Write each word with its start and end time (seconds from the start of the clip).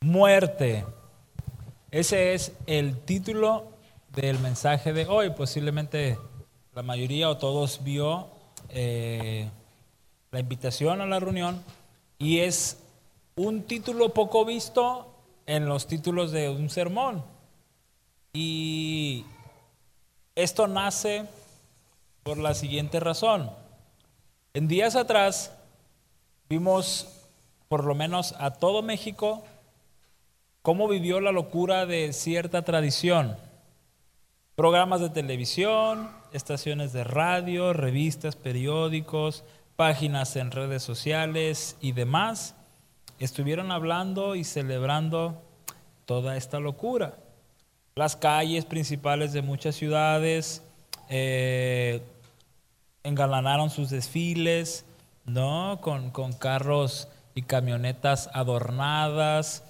muerte. 0.00 0.84
Ese 1.90 2.34
es 2.34 2.52
el 2.66 3.00
título 3.00 3.72
del 4.14 4.38
mensaje 4.38 4.92
de 4.92 5.06
hoy. 5.06 5.30
Posiblemente 5.30 6.18
la 6.74 6.82
mayoría 6.82 7.28
o 7.28 7.38
todos 7.38 7.82
vio 7.82 8.28
eh, 8.68 9.50
la 10.30 10.40
invitación 10.40 11.00
a 11.00 11.06
la 11.06 11.18
reunión 11.18 11.62
y 12.18 12.40
es 12.40 12.78
un 13.36 13.62
título 13.62 14.10
poco 14.10 14.44
visto 14.44 15.14
en 15.46 15.66
los 15.66 15.86
títulos 15.86 16.30
de 16.30 16.48
un 16.48 16.70
sermón. 16.70 17.24
Y 18.32 19.24
esto 20.34 20.68
nace 20.68 21.24
por 22.22 22.38
la 22.38 22.54
siguiente 22.54 23.00
razón. 23.00 23.50
En 24.54 24.68
días 24.68 24.94
atrás 24.96 25.52
vimos 26.48 27.08
por 27.68 27.84
lo 27.84 27.94
menos 27.94 28.34
a 28.38 28.52
todo 28.52 28.82
México 28.82 29.44
cómo 30.62 30.88
vivió 30.88 31.20
la 31.20 31.32
locura 31.32 31.86
de 31.86 32.12
cierta 32.12 32.62
tradición. 32.62 33.36
Programas 34.54 35.00
de 35.00 35.10
televisión, 35.10 36.10
estaciones 36.32 36.92
de 36.92 37.04
radio, 37.04 37.72
revistas, 37.72 38.36
periódicos, 38.36 39.44
páginas 39.76 40.34
en 40.36 40.50
redes 40.50 40.82
sociales 40.82 41.76
y 41.80 41.92
demás 41.92 42.54
estuvieron 43.18 43.70
hablando 43.72 44.34
y 44.34 44.44
celebrando 44.44 45.40
toda 46.06 46.36
esta 46.36 46.60
locura. 46.60 47.14
Las 47.94 48.16
calles 48.16 48.64
principales 48.64 49.32
de 49.32 49.42
muchas 49.42 49.74
ciudades 49.76 50.62
eh, 51.08 52.02
engalanaron 53.02 53.70
sus 53.70 53.90
desfiles, 53.90 54.84
¿no? 55.24 55.78
Con, 55.80 56.10
con 56.10 56.32
carros 56.32 57.08
y 57.34 57.42
camionetas 57.42 58.30
adornadas, 58.32 59.64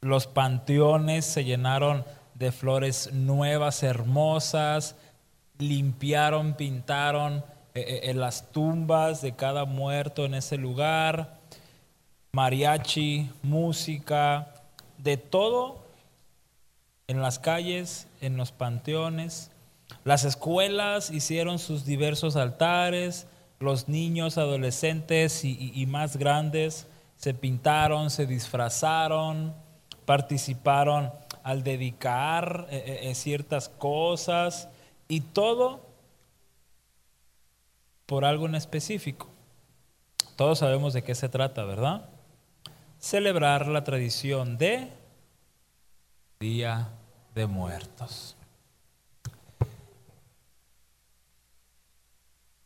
los 0.00 0.26
panteones 0.26 1.24
se 1.24 1.44
llenaron 1.44 2.04
de 2.34 2.52
flores 2.52 3.12
nuevas, 3.12 3.82
hermosas, 3.82 4.96
limpiaron, 5.58 6.54
pintaron 6.54 7.44
eh, 7.74 7.80
eh, 7.80 8.00
en 8.10 8.20
las 8.20 8.52
tumbas 8.52 9.22
de 9.22 9.32
cada 9.32 9.64
muerto 9.64 10.24
en 10.24 10.34
ese 10.34 10.56
lugar, 10.58 11.38
mariachi, 12.32 13.30
música, 13.42 14.52
de 14.98 15.16
todo 15.16 15.86
en 17.08 17.22
las 17.22 17.38
calles, 17.38 18.06
en 18.20 18.36
los 18.36 18.52
panteones. 18.52 19.50
Las 20.04 20.24
escuelas 20.24 21.10
hicieron 21.10 21.58
sus 21.58 21.84
diversos 21.84 22.36
altares, 22.36 23.26
los 23.60 23.88
niños, 23.88 24.36
adolescentes 24.36 25.44
y 25.44 25.86
más 25.86 26.16
grandes 26.16 26.86
se 27.16 27.34
pintaron, 27.34 28.10
se 28.10 28.26
disfrazaron, 28.26 29.54
participaron 30.06 31.12
al 31.42 31.62
dedicar 31.62 32.66
eh, 32.70 32.82
eh, 32.86 33.10
eh, 33.10 33.14
ciertas 33.14 33.68
cosas 33.68 34.68
y 35.08 35.20
todo 35.20 35.80
por 38.06 38.24
algo 38.24 38.46
en 38.46 38.54
específico. 38.54 39.28
Todos 40.36 40.60
sabemos 40.60 40.92
de 40.92 41.02
qué 41.02 41.14
se 41.14 41.28
trata, 41.28 41.64
¿verdad? 41.64 42.08
Celebrar 42.98 43.66
la 43.66 43.84
tradición 43.84 44.58
de 44.58 44.90
Día 46.40 46.88
de 47.34 47.46
Muertos. 47.46 48.36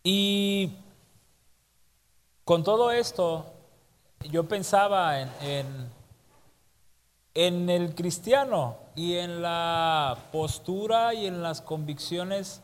Y 0.03 0.73
con 2.45 2.65
todo 2.65 2.91
esto, 2.91 3.47
yo 4.31 4.49
pensaba 4.49 5.21
en 5.21 5.31
en 5.43 6.00
el 7.35 7.95
cristiano 7.95 8.77
y 8.97 9.15
en 9.15 9.43
la 9.43 10.17
postura 10.33 11.15
y 11.15 11.27
en 11.27 11.43
las 11.43 11.61
convicciones 11.61 12.63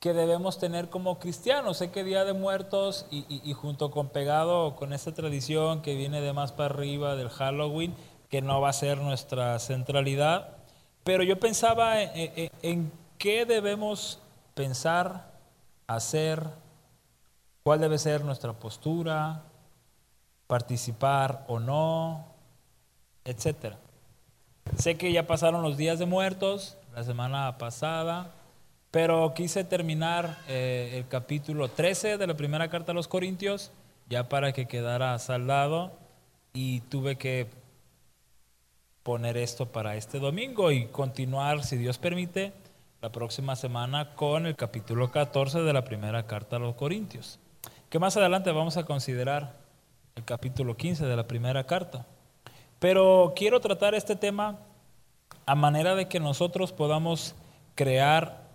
que 0.00 0.12
debemos 0.12 0.58
tener 0.58 0.90
como 0.90 1.18
cristianos. 1.18 1.78
Sé 1.78 1.90
que 1.90 2.04
Día 2.04 2.24
de 2.24 2.32
Muertos 2.32 3.06
y, 3.10 3.52
junto 3.52 3.90
con 3.90 4.08
pegado 4.08 4.76
con 4.76 4.92
esta 4.92 5.12
tradición 5.12 5.82
que 5.82 5.94
viene 5.94 6.20
de 6.20 6.32
más 6.32 6.52
para 6.52 6.74
arriba 6.74 7.16
del 7.16 7.28
Halloween, 7.28 7.94
que 8.30 8.42
no 8.42 8.60
va 8.60 8.70
a 8.70 8.74
ser 8.74 8.98
nuestra 8.98 9.58
centralidad, 9.58 10.56
pero 11.02 11.22
yo 11.22 11.40
pensaba 11.40 12.02
en, 12.02 12.50
en 12.62 12.92
qué 13.16 13.44
debemos 13.44 14.20
pensar, 14.54 15.32
hacer, 15.86 16.42
cuál 17.62 17.80
debe 17.80 17.98
ser 17.98 18.24
nuestra 18.24 18.52
postura, 18.52 19.42
participar 20.46 21.44
o 21.48 21.58
no, 21.58 22.24
etcétera. 23.24 23.78
Sé 24.76 24.96
que 24.96 25.12
ya 25.12 25.26
pasaron 25.26 25.62
los 25.62 25.76
días 25.76 25.98
de 25.98 26.06
muertos, 26.06 26.76
la 26.94 27.02
semana 27.02 27.58
pasada, 27.58 28.32
pero 28.90 29.32
quise 29.34 29.64
terminar 29.64 30.38
eh, 30.48 30.92
el 30.94 31.08
capítulo 31.08 31.68
13 31.68 32.18
de 32.18 32.26
la 32.26 32.34
primera 32.34 32.68
carta 32.68 32.92
a 32.92 32.94
los 32.94 33.08
Corintios, 33.08 33.72
ya 34.08 34.28
para 34.28 34.52
que 34.52 34.66
quedara 34.66 35.18
saldado, 35.18 35.92
y 36.52 36.80
tuve 36.80 37.16
que 37.16 37.48
poner 39.02 39.36
esto 39.36 39.66
para 39.66 39.96
este 39.96 40.18
domingo 40.18 40.70
y 40.70 40.86
continuar, 40.86 41.64
si 41.64 41.76
Dios 41.76 41.98
permite, 41.98 42.52
la 43.00 43.10
próxima 43.10 43.56
semana 43.56 44.14
con 44.14 44.46
el 44.46 44.56
capítulo 44.56 45.10
14 45.10 45.62
de 45.62 45.72
la 45.72 45.84
primera 45.84 46.26
carta 46.26 46.56
a 46.56 46.58
los 46.58 46.74
Corintios, 46.74 47.38
que 47.90 47.98
más 47.98 48.16
adelante 48.16 48.50
vamos 48.52 48.76
a 48.76 48.84
considerar 48.84 49.54
el 50.14 50.24
capítulo 50.24 50.76
15 50.76 51.06
de 51.06 51.16
la 51.16 51.26
primera 51.26 51.64
carta. 51.64 52.06
Pero 52.78 53.32
quiero 53.34 53.60
tratar 53.60 53.94
este 53.94 54.16
tema 54.16 54.58
a 55.46 55.54
manera 55.54 55.94
de 55.94 56.08
que 56.08 56.20
nosotros 56.20 56.72
podamos 56.72 57.34
crear 57.74 58.46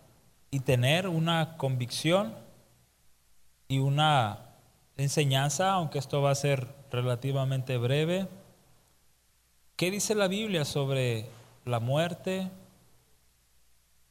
y 0.51 0.59
tener 0.59 1.07
una 1.07 1.57
convicción 1.57 2.35
y 3.67 3.79
una 3.79 4.39
enseñanza, 4.97 5.71
aunque 5.71 5.97
esto 5.99 6.21
va 6.21 6.31
a 6.31 6.35
ser 6.35 6.67
relativamente 6.91 7.77
breve. 7.77 8.27
¿Qué 9.75 9.89
dice 9.89 10.13
la 10.13 10.27
Biblia 10.27 10.65
sobre 10.65 11.25
la 11.65 11.79
muerte? 11.79 12.51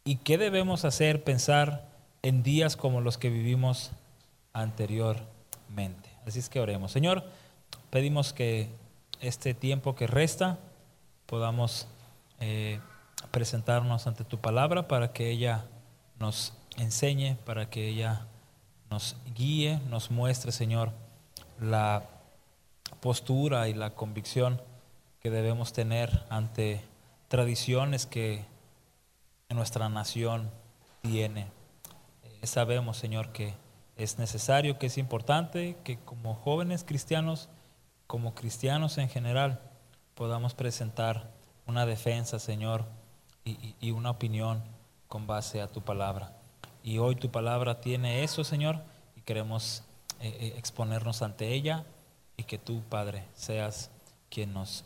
¿Y 0.05 0.17
qué 0.17 0.37
debemos 0.37 0.85
hacer, 0.85 1.23
pensar 1.23 1.89
en 2.23 2.43
días 2.43 2.77
como 2.77 3.01
los 3.01 3.19
que 3.19 3.31
vivimos 3.31 3.93
anteriormente? 4.53 6.11
Así 6.27 6.41
es 6.41 6.49
que 6.49 6.59
oremos. 6.61 6.91
Señor, 6.91 7.25
pedimos 7.91 8.33
que 8.33 8.69
este 9.23 9.55
tiempo 9.55 9.95
que 9.95 10.07
resta 10.07 10.59
podamos 11.27 11.87
eh, 12.41 12.81
presentarnos 13.31 14.07
ante 14.07 14.25
tu 14.25 14.39
palabra 14.39 14.89
para 14.89 15.13
que 15.13 15.31
ella 15.31 15.65
nos 16.19 16.53
enseñe, 16.77 17.37
para 17.47 17.71
que 17.71 17.89
ella 17.89 18.27
nos 18.91 19.17
guíe, 19.35 19.81
nos 19.89 20.11
muestre, 20.11 20.53
Señor, 20.53 20.93
la 21.61 22.05
postura 23.01 23.69
y 23.69 23.75
la 23.75 23.95
convicción 23.95 24.61
que 25.21 25.31
debemos 25.31 25.73
tener 25.73 26.25
ante 26.29 26.85
tradiciones 27.29 28.07
que 28.07 28.45
nuestra 29.49 29.89
nación 29.89 30.51
tiene. 31.03 31.47
Eh, 32.43 32.47
sabemos, 32.47 32.97
Señor, 32.97 33.33
que 33.33 33.55
es 33.97 34.19
necesario, 34.19 34.79
que 34.79 34.87
es 34.87 34.99
importante, 34.99 35.77
que 35.85 35.99
como 35.99 36.35
jóvenes 36.35 36.85
cristianos, 36.85 37.49
como 38.13 38.35
cristianos 38.35 38.99
en 38.99 39.09
general, 39.09 39.59
podamos 40.15 40.53
presentar 40.53 41.31
una 41.67 41.87
defensa, 41.87 42.39
Señor, 42.39 42.85
y, 43.43 43.91
una 43.91 44.11
opinión 44.11 44.63
con 45.09 45.27
base 45.27 45.63
a 45.63 45.67
tu 45.67 45.81
palabra. 45.81 46.37
Y 46.83 46.99
hoy 46.99 47.15
tu 47.15 47.31
palabra 47.31 47.81
tiene 47.81 48.23
eso, 48.23 48.45
Señor, 48.45 48.83
y 49.17 49.23
queremos 49.23 49.85
eh, 50.21 50.29
eh, 50.29 50.55
exponernos 50.59 51.23
ante 51.23 51.55
ella 51.55 51.87
y 52.37 52.45
que 52.45 52.59
tú, 52.59 52.83
Padre, 52.91 53.25
seas 53.33 53.91
quien 54.29 54.53
nos 54.53 54.85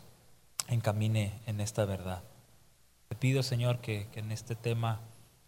encamine 0.69 1.37
en 1.47 1.59
esta 1.59 1.83
verdad. 1.83 2.23
Te 3.09 3.17
pido, 3.17 3.43
Señor, 3.43 3.79
que, 3.79 4.07
en 4.15 4.31
este 4.31 4.55
tema 4.55 5.01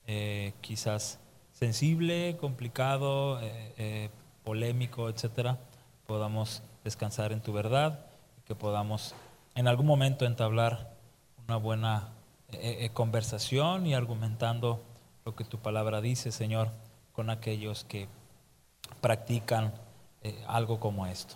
eh, 0.06 0.52
quizás 0.60 1.18
sensible, 1.54 2.36
complicado, 2.42 3.40
polémico, 4.44 5.08
etcétera, 5.08 5.60
podamos 6.08 6.62
descansar 6.84 7.32
en 7.32 7.42
tu 7.42 7.54
verdad 7.54 8.06
y 8.38 8.42
que 8.42 8.56
podamos 8.56 9.14
en 9.56 9.68
algún 9.68 9.86
momento 9.86 10.26
entablar 10.26 10.94
una 11.48 11.58
buena 11.58 12.10
eh, 12.52 12.78
eh, 12.82 12.90
conversación 12.94 13.86
y 13.86 13.94
argumentando 13.94 14.82
lo 15.26 15.36
que 15.36 15.44
tu 15.44 15.60
palabra 15.60 16.02
dice, 16.02 16.32
Señor, 16.32 16.70
con 17.12 17.30
aquellos 17.30 17.84
que 17.84 18.08
practican 19.02 19.74
eh, 20.22 20.44
algo 20.48 20.80
como 20.80 21.06
esto. 21.08 21.36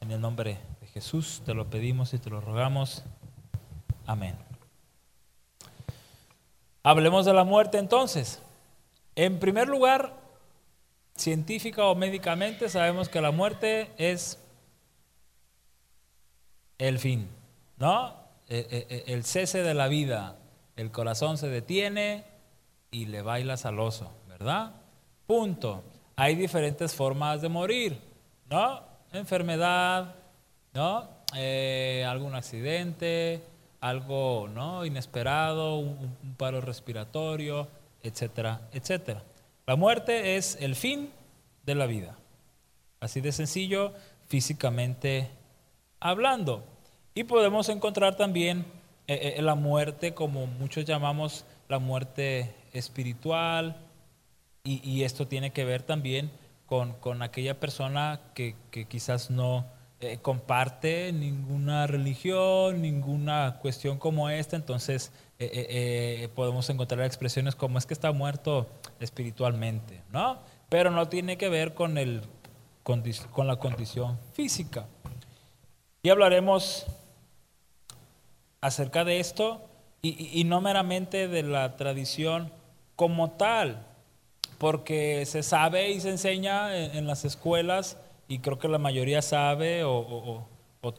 En 0.00 0.10
el 0.10 0.20
nombre 0.20 0.58
de 0.80 0.86
Jesús 0.86 1.42
te 1.44 1.54
lo 1.54 1.68
pedimos 1.68 2.14
y 2.14 2.18
te 2.18 2.30
lo 2.30 2.40
rogamos. 2.40 3.04
Amén. 4.06 4.36
Hablemos 6.82 7.26
de 7.26 7.34
la 7.34 7.44
muerte 7.44 7.78
entonces. 7.78 8.40
En 9.16 9.40
primer 9.40 9.68
lugar, 9.68 10.14
científica 11.16 11.84
o 11.84 11.94
médicamente, 11.94 12.68
sabemos 12.68 13.08
que 13.08 13.20
la 13.20 13.32
muerte 13.32 13.90
es 13.98 14.38
el 16.78 16.98
fin, 16.98 17.28
¿no? 17.78 18.16
el 18.48 19.24
cese 19.24 19.62
de 19.62 19.74
la 19.74 19.88
vida, 19.88 20.36
el 20.76 20.90
corazón 20.90 21.36
se 21.36 21.48
detiene 21.48 22.24
y 22.90 23.06
le 23.06 23.20
bailas 23.20 23.66
al 23.66 23.78
oso, 23.78 24.10
¿verdad? 24.26 24.72
Punto. 25.26 25.84
Hay 26.16 26.34
diferentes 26.34 26.94
formas 26.94 27.42
de 27.42 27.50
morir, 27.50 28.00
¿no? 28.48 28.80
Enfermedad, 29.12 30.14
¿no? 30.72 31.08
Eh, 31.36 32.06
algún 32.08 32.34
accidente, 32.34 33.42
algo 33.80 34.48
¿no? 34.48 34.84
inesperado, 34.84 35.76
un, 35.76 36.16
paro 36.36 36.60
respiratorio, 36.60 37.68
etcétera, 38.02 38.62
etcétera. 38.72 39.22
La 39.66 39.76
muerte 39.76 40.36
es 40.36 40.56
el 40.60 40.74
fin 40.74 41.10
de 41.66 41.74
la 41.74 41.86
vida. 41.86 42.16
Así 43.00 43.20
de 43.20 43.32
sencillo, 43.32 43.92
físicamente 44.28 45.28
hablando. 46.00 46.64
Y 47.14 47.24
podemos 47.24 47.68
encontrar 47.68 48.16
también 48.16 48.64
eh, 49.06 49.34
eh, 49.38 49.42
la 49.42 49.54
muerte, 49.54 50.14
como 50.14 50.46
muchos 50.46 50.84
llamamos 50.84 51.44
la 51.68 51.78
muerte 51.78 52.54
espiritual, 52.72 53.76
y, 54.64 55.02
esto 55.02 55.26
tiene 55.26 55.50
que 55.50 55.64
ver 55.64 55.82
también 55.82 56.30
con, 56.66 56.92
con 56.94 57.22
aquella 57.22 57.58
persona 57.58 58.20
que, 58.34 58.54
que 58.70 58.84
quizás 58.84 59.30
no 59.30 59.64
eh, 60.00 60.18
comparte 60.20 61.10
ninguna 61.14 61.86
religión, 61.86 62.82
ninguna 62.82 63.56
cuestión 63.62 63.98
como 63.98 64.28
esta, 64.28 64.56
entonces 64.56 65.10
podemos 66.34 66.68
encontrar 66.68 67.06
expresiones 67.06 67.54
como 67.54 67.78
es 67.78 67.86
que 67.86 67.94
está 67.94 68.12
muerto 68.12 68.66
espiritualmente, 69.00 70.02
¿no? 70.12 70.38
Pero 70.68 70.90
no 70.90 71.08
tiene 71.08 71.38
que 71.38 71.48
ver 71.48 71.72
con, 71.72 71.96
el, 71.96 72.20
con 72.82 73.46
la 73.46 73.56
condición 73.56 74.18
física. 74.34 74.86
Y 76.02 76.10
hablaremos 76.10 76.86
acerca 78.60 79.04
de 79.04 79.20
esto 79.20 79.60
y, 80.00 80.44
no 80.44 80.60
meramente 80.60 81.26
de 81.26 81.42
la 81.42 81.76
tradición 81.76 82.52
como 82.94 83.32
tal, 83.32 83.84
porque 84.58 85.26
se 85.26 85.42
sabe 85.42 85.90
y 85.90 86.00
se 86.00 86.10
enseña 86.10 86.76
en, 86.76 87.06
las 87.06 87.24
escuelas 87.24 87.96
y 88.28 88.38
creo 88.38 88.58
que 88.58 88.68
la 88.68 88.78
mayoría 88.78 89.22
sabe 89.22 89.82
o, 89.84 90.46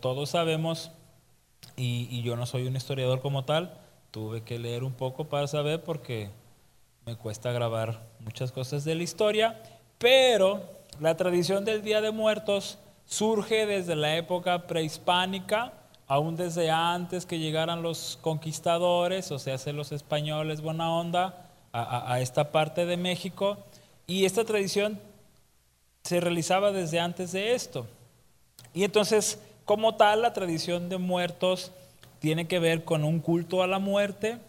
todos 0.01 0.29
sabemos 0.29 0.91
y, 1.77 2.21
yo 2.21 2.35
no 2.35 2.45
soy 2.45 2.67
un 2.67 2.75
historiador 2.75 3.21
como 3.21 3.45
tal, 3.45 3.79
tuve 4.11 4.43
que 4.43 4.59
leer 4.59 4.83
un 4.83 4.93
poco 4.93 5.29
para 5.29 5.47
saber 5.47 5.81
porque 5.81 6.29
me 7.05 7.15
cuesta 7.15 7.51
grabar 7.53 8.05
muchas 8.19 8.51
cosas 8.51 8.83
de 8.83 8.95
la 8.95 9.03
historia, 9.03 9.61
pero 9.97 10.61
la 10.99 11.15
tradición 11.15 11.63
del 11.63 11.81
Día 11.81 12.01
de 12.01 12.11
Muertos 12.11 12.79
surge 13.09 13.65
desde 13.65 13.95
la 13.95 14.15
época 14.15 14.67
prehispánica 14.67 15.73
aún 16.09 16.35
desde 16.35 16.71
antes 16.71 17.25
que 17.27 17.37
llegaran 17.37 17.83
los 17.83 18.17
conquistadores, 18.21 19.31
o 19.31 19.37
sea, 19.37 19.57
los 19.73 19.91
españoles 19.91 20.59
buena 20.59 20.91
onda, 20.91 21.45
a, 21.71 22.19
esta 22.19 22.51
parte 22.51 22.87
de 22.87 22.97
México, 22.97 23.59
y 24.07 24.25
esta 24.25 24.43
tradición 24.43 24.99
se 26.03 26.19
realizaba 26.19 26.71
desde 26.71 26.99
antes 26.99 27.31
de 27.31 27.53
esto. 27.53 27.85
Y 28.73 28.85
entonces, 28.85 29.39
como 29.65 29.95
tal, 29.95 30.23
la 30.23 30.33
tradición 30.33 30.89
de 30.89 30.97
muertos 30.97 31.71
tiene 32.17 32.47
que 32.47 32.57
ver 32.57 32.83
con 32.85 33.03
un 33.03 33.19
culto 33.19 33.61
a 33.61 33.67
la 33.67 33.77
muerte, 33.77 34.39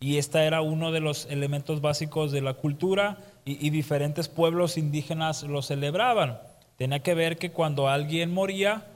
y 0.00 0.18
este 0.18 0.44
era 0.44 0.62
uno 0.62 0.90
de 0.90 0.98
los 0.98 1.26
elementos 1.26 1.80
básicos 1.80 2.32
de 2.32 2.40
la 2.40 2.54
cultura, 2.54 3.18
y 3.44 3.70
diferentes 3.70 4.28
pueblos 4.28 4.76
indígenas 4.76 5.44
lo 5.44 5.62
celebraban. 5.62 6.40
Tenía 6.78 7.00
que 7.00 7.14
ver 7.14 7.38
que 7.38 7.50
cuando 7.50 7.88
alguien 7.88 8.32
moría, 8.32 8.86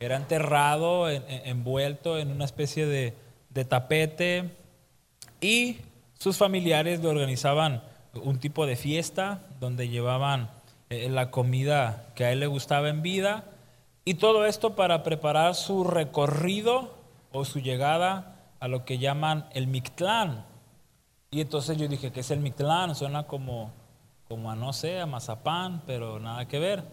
era 0.00 0.16
enterrado, 0.16 1.10
envuelto 1.10 2.18
en 2.18 2.30
una 2.30 2.46
especie 2.46 2.86
de, 2.86 3.14
tapete 3.68 4.50
y 5.40 5.78
sus 6.16 6.36
familiares 6.36 7.00
le 7.02 7.08
organizaban 7.08 7.82
un 8.14 8.38
tipo 8.38 8.64
de 8.66 8.76
fiesta 8.76 9.40
donde 9.58 9.88
llevaban 9.88 10.48
eh, 10.90 11.08
la 11.10 11.32
comida 11.32 12.06
que 12.14 12.24
a 12.24 12.32
él 12.32 12.38
le 12.38 12.46
gustaba 12.46 12.88
en 12.88 13.02
vida 13.02 13.44
y 14.04 14.14
todo 14.14 14.46
esto 14.46 14.76
para 14.76 15.02
preparar 15.02 15.56
su 15.56 15.82
recorrido 15.82 16.94
o 17.32 17.44
su 17.44 17.58
llegada 17.58 18.36
a 18.60 18.68
lo 18.68 18.84
que 18.84 18.98
llaman 18.98 19.46
el 19.52 19.66
Mictlán. 19.66 20.46
Y 21.30 21.40
entonces 21.40 21.76
yo 21.76 21.88
dije, 21.88 22.12
¿qué 22.12 22.20
es 22.20 22.30
el 22.30 22.40
Mictlán? 22.40 22.94
Suena 22.94 23.24
como, 23.24 23.72
como 24.28 24.50
a 24.50 24.56
no 24.56 24.72
sé, 24.72 25.00
a 25.00 25.06
mazapán, 25.06 25.82
pero 25.84 26.20
nada 26.20 26.46
que 26.46 26.58
ver. 26.58 26.84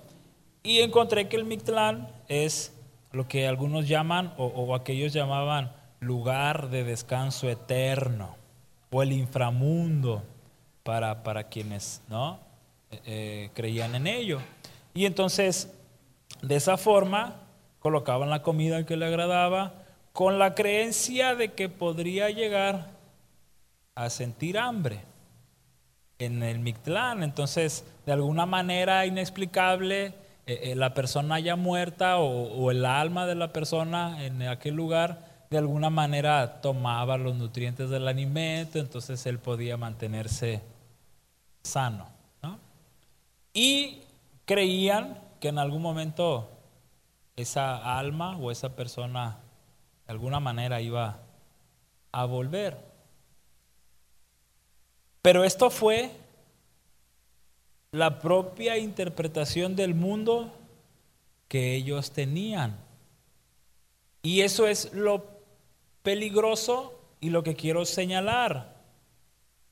Y 0.65 0.81
encontré 0.81 1.29
que 1.29 1.35
el 1.35 1.45
Mictlán 1.45 2.07
es 2.27 2.73
lo 3.12 3.27
que 3.27 3.47
algunos 3.47 3.88
llaman 3.88 4.33
o, 4.35 4.73
aquellos 4.73 5.13
llamaban 5.13 5.71
lugar 6.00 6.69
de 6.69 6.83
descanso 6.83 7.47
eterno 7.47 8.35
o 8.89 9.03
el 9.03 9.12
inframundo 9.12 10.23
para, 10.81 11.21
para 11.21 11.44
quienes 11.44 12.01
¿no? 12.09 12.39
Eh, 12.89 13.01
eh, 13.06 13.50
creían 13.53 13.94
en 13.94 14.07
ello. 14.07 14.39
Y 14.95 15.06
entonces, 15.06 15.71
de 16.41 16.56
esa 16.56 16.77
forma, 16.77 17.35
colocaban 17.77 18.31
la 18.31 18.41
comida 18.41 18.88
que 18.88 18.97
le 18.97 19.06
agradaba 19.06 19.83
con 20.13 20.39
la 20.39 20.56
creencia 20.56 21.35
de 21.35 21.53
que 21.53 21.69
podría 21.69 22.31
llegar 22.31 22.89
a 23.94 24.09
sentir 24.09 24.57
hambre 24.57 25.01
en 26.18 26.41
el 26.41 26.57
Mictlán. 26.57 27.21
Entonces, 27.21 27.85
de 28.07 28.13
alguna 28.13 28.47
manera 28.47 29.06
inexplicable, 29.06 30.25
eh, 30.47 30.71
eh, 30.71 30.75
la 30.75 30.94
persona 30.94 31.39
ya 31.39 31.56
muerta 31.56 32.18
o, 32.19 32.69
el 32.71 32.86
alma 32.86 33.25
de 33.25 33.36
la 33.36 33.51
persona 33.51 34.24
en 34.25 34.42
aquel 34.44 34.75
lugar 34.75 35.45
de 35.50 35.57
alguna 35.57 35.89
manera 35.89 36.62
tomaba 36.62 37.18
los 37.18 37.36
nutrientes 37.36 37.89
del 37.89 38.07
alimento, 38.07 38.80
entonces 38.80 39.25
él 39.25 39.39
podía 39.39 39.77
mantenerse 39.77 40.62
sano. 41.63 42.07
Y 43.53 44.01
creían 44.44 45.18
que 45.39 45.47
en 45.47 45.59
algún 45.59 45.81
momento 45.81 46.50
esa 47.38 47.97
alma 47.97 48.38
o 48.38 48.51
esa 48.51 48.75
persona 48.75 49.38
de 50.06 50.12
alguna 50.12 50.39
manera 50.39 50.81
iba 50.81 51.19
a 52.12 52.25
volver. 52.25 52.77
Pero 55.21 55.44
esto 55.44 55.69
fue 55.69 56.12
la 57.95 58.19
propia 58.19 58.77
interpretación 58.77 59.74
del 59.77 59.95
mundo 59.95 60.51
que 61.47 61.75
ellos 61.75 62.12
tenían. 62.12 62.75
Y 64.21 64.42
eso 64.42 64.68
es 64.68 64.94
lo 64.94 65.25
peligroso 66.03 67.00
y 67.21 67.30
lo 67.30 67.42
que 67.42 67.56
quiero 67.56 67.86
señalar. 67.86 68.75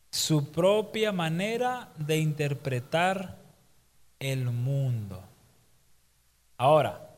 Su 0.10 0.54
propia 0.54 1.12
manera 1.12 1.92
de 1.98 2.18
interpretar 2.20 3.40
el 4.20 4.46
mundo. 4.46 5.22
Ahora, 6.56 7.10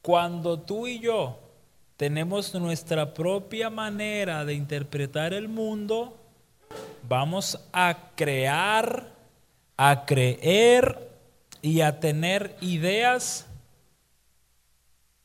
cuando 0.00 0.58
tú 0.58 0.86
y 0.86 1.00
yo 1.00 1.38
tenemos 1.98 2.54
nuestra 2.54 3.12
propia 3.12 3.68
manera 3.68 4.46
de 4.46 4.54
interpretar 4.54 5.34
el 5.34 5.48
mundo, 5.48 6.16
vamos 7.06 7.60
a 7.74 8.12
crear 8.14 9.15
a 9.76 10.06
creer 10.06 11.10
y 11.62 11.80
a 11.80 12.00
tener 12.00 12.56
ideas 12.60 13.46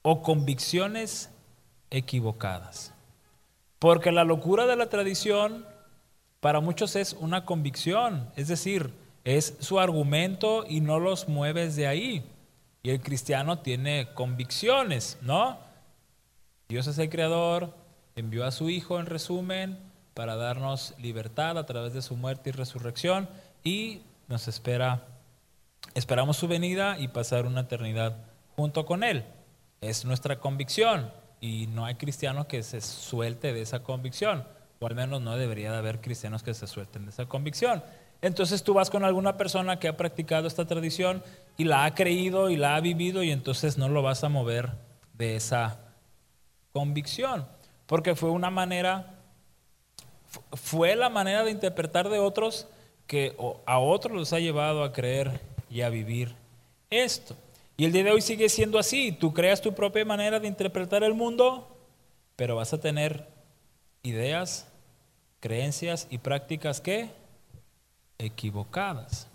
o 0.02 0.22
convicciones 0.22 1.30
equivocadas. 1.90 2.94
Porque 3.80 4.12
la 4.12 4.24
locura 4.24 4.66
de 4.66 4.76
la 4.76 4.90
tradición 4.90 5.66
para 6.40 6.60
muchos 6.60 6.96
es 6.96 7.14
una 7.14 7.46
convicción, 7.46 8.32
es 8.36 8.48
decir, 8.48 8.94
es 9.24 9.56
su 9.60 9.80
argumento 9.80 10.66
y 10.68 10.82
no 10.82 11.00
los 11.00 11.28
mueves 11.28 11.76
de 11.76 11.88
ahí. 11.88 12.26
Y 12.84 12.90
el 12.90 13.02
cristiano 13.02 13.60
tiene 13.60 14.08
convicciones, 14.16 15.20
¿no? 15.22 15.60
Dios 16.68 16.88
es 16.88 16.98
el 16.98 17.10
creador, 17.10 17.76
envió 18.16 18.46
a 18.46 18.52
su 18.52 18.70
Hijo 18.70 19.00
en 19.00 19.06
resumen 19.06 19.78
para 20.16 20.36
darnos 20.36 20.96
libertad 20.98 21.58
a 21.60 21.66
través 21.66 21.94
de 21.94 22.02
su 22.02 22.16
muerte 22.16 22.50
y 22.50 22.54
resurrección 22.54 23.30
y 23.64 24.02
nos 24.32 24.48
espera, 24.48 25.06
esperamos 25.94 26.38
su 26.38 26.48
venida 26.48 26.98
y 26.98 27.10
pasar 27.10 27.46
una 27.46 27.62
eternidad 27.62 28.18
junto 28.56 28.86
con 28.86 29.04
Él. 29.04 29.26
Es 29.82 30.06
nuestra 30.06 30.40
convicción 30.40 31.12
y 31.42 31.68
no 31.68 31.86
hay 31.86 31.96
cristiano 31.96 32.48
que 32.48 32.64
se 32.64 32.82
suelte 32.82 33.54
de 33.54 33.62
esa 33.62 33.84
convicción, 33.84 34.48
o 34.80 34.88
al 34.88 34.96
menos 34.96 35.22
no 35.22 35.36
debería 35.36 35.72
de 35.72 35.78
haber 35.78 36.00
cristianos 36.00 36.44
que 36.44 36.54
se 36.54 36.66
suelten 36.66 37.06
de 37.06 37.12
esa 37.12 37.26
convicción. 37.26 37.84
Entonces 38.22 38.64
tú 38.64 38.74
vas 38.74 38.90
con 38.90 39.04
alguna 39.04 39.36
persona 39.38 39.80
que 39.80 39.88
ha 39.88 39.98
practicado 39.98 40.48
esta 40.48 40.66
tradición 40.66 41.24
y 41.58 41.66
la 41.66 41.86
ha 41.86 41.94
creído 41.94 42.50
y 42.50 42.58
la 42.58 42.76
ha 42.76 42.80
vivido 42.80 43.24
y 43.24 43.32
entonces 43.32 43.78
no 43.78 43.90
lo 43.90 44.02
vas 44.02 44.24
a 44.24 44.30
mover 44.30 44.72
de 45.14 45.36
esa 45.36 45.80
convicción, 46.72 47.48
porque 47.86 48.16
fue 48.16 48.30
una 48.30 48.50
manera, 48.50 49.16
fue 50.54 50.96
la 50.96 51.10
manera 51.10 51.44
de 51.44 51.52
interpretar 51.52 52.08
de 52.10 52.20
otros 52.20 52.68
que 53.12 53.36
a 53.66 53.80
otros 53.80 54.16
los 54.16 54.32
ha 54.32 54.40
llevado 54.40 54.86
a 54.86 54.94
creer 54.94 55.42
y 55.70 55.82
a 55.82 55.90
vivir 55.90 56.34
esto. 56.90 57.36
Y 57.76 57.84
el 57.84 57.92
día 57.92 58.06
de 58.06 58.12
hoy 58.12 58.22
sigue 58.22 58.48
siendo 58.48 58.80
así. 58.80 59.12
Tú 59.12 59.34
creas 59.34 59.60
tu 59.60 59.74
propia 59.74 60.06
manera 60.06 60.40
de 60.40 60.48
interpretar 60.48 61.04
el 61.04 61.14
mundo, 61.14 61.68
pero 62.38 62.56
vas 62.56 62.72
a 62.72 62.80
tener 62.80 63.28
ideas, 64.02 64.66
creencias 65.42 66.08
y 66.10 66.20
prácticas 66.20 66.80
que 66.80 67.10
equivocadas. 68.18 69.28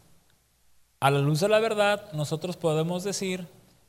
A 0.99 1.11
la 1.11 1.19
luz 1.19 1.41
de 1.41 1.49
la 1.51 1.61
verdad, 1.61 2.11
nosotros 2.15 2.57
podemos 2.57 3.05
decir 3.05 3.47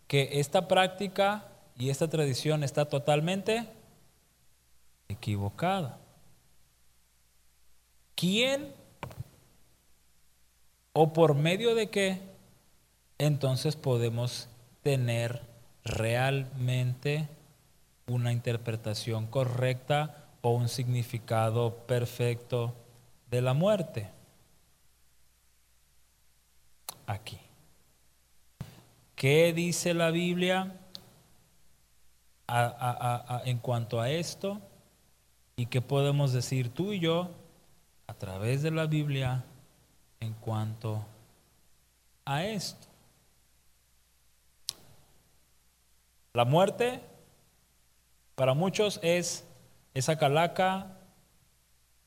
que 0.10 0.32
esta 0.34 0.67
práctica 0.67 1.46
y 1.79 1.91
esta 1.91 2.10
tradición 2.10 2.65
está 2.65 2.89
totalmente 2.89 3.65
equivocada. 5.08 5.98
¿Quién 8.15 8.75
o 11.00 11.13
por 11.13 11.36
medio 11.36 11.75
de 11.75 11.92
qué 11.92 12.20
entonces 13.20 13.75
podemos 13.75 14.50
tener 14.82 15.44
realmente 15.86 17.30
una 18.08 18.34
interpretación 18.34 19.27
correcta 19.27 20.25
o 20.42 20.50
un 20.50 20.68
significado 20.68 21.86
perfecto 21.86 22.74
de 23.30 23.42
la 23.44 23.54
muerte? 23.54 24.10
Aquí. 27.06 27.38
¿Qué 29.16 29.54
dice 29.54 29.94
la 29.94 30.10
Biblia 30.10 30.77
en 33.46 33.60
cuanto 33.60 34.01
a 34.01 34.10
esto? 34.10 34.60
¿Y 35.58 35.68
qué 35.68 35.80
podemos 35.80 36.34
decir 36.34 36.74
tú 36.74 36.92
y 36.92 37.00
yo 37.00 37.30
a 38.08 38.16
través 38.16 38.63
de 38.63 38.72
la 38.72 38.88
Biblia 38.88 39.46
en 40.20 40.34
cuanto 40.34 41.06
a 42.26 42.44
esto? 42.46 42.88
La 46.34 46.46
muerte 46.46 47.02
para 48.36 48.54
muchos 48.54 49.00
es 49.02 49.44
esa 49.96 50.18
calaca 50.20 50.98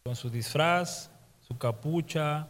con 0.05 0.15
su 0.15 0.31
disfraz, 0.31 1.11
su 1.41 1.59
capucha, 1.59 2.47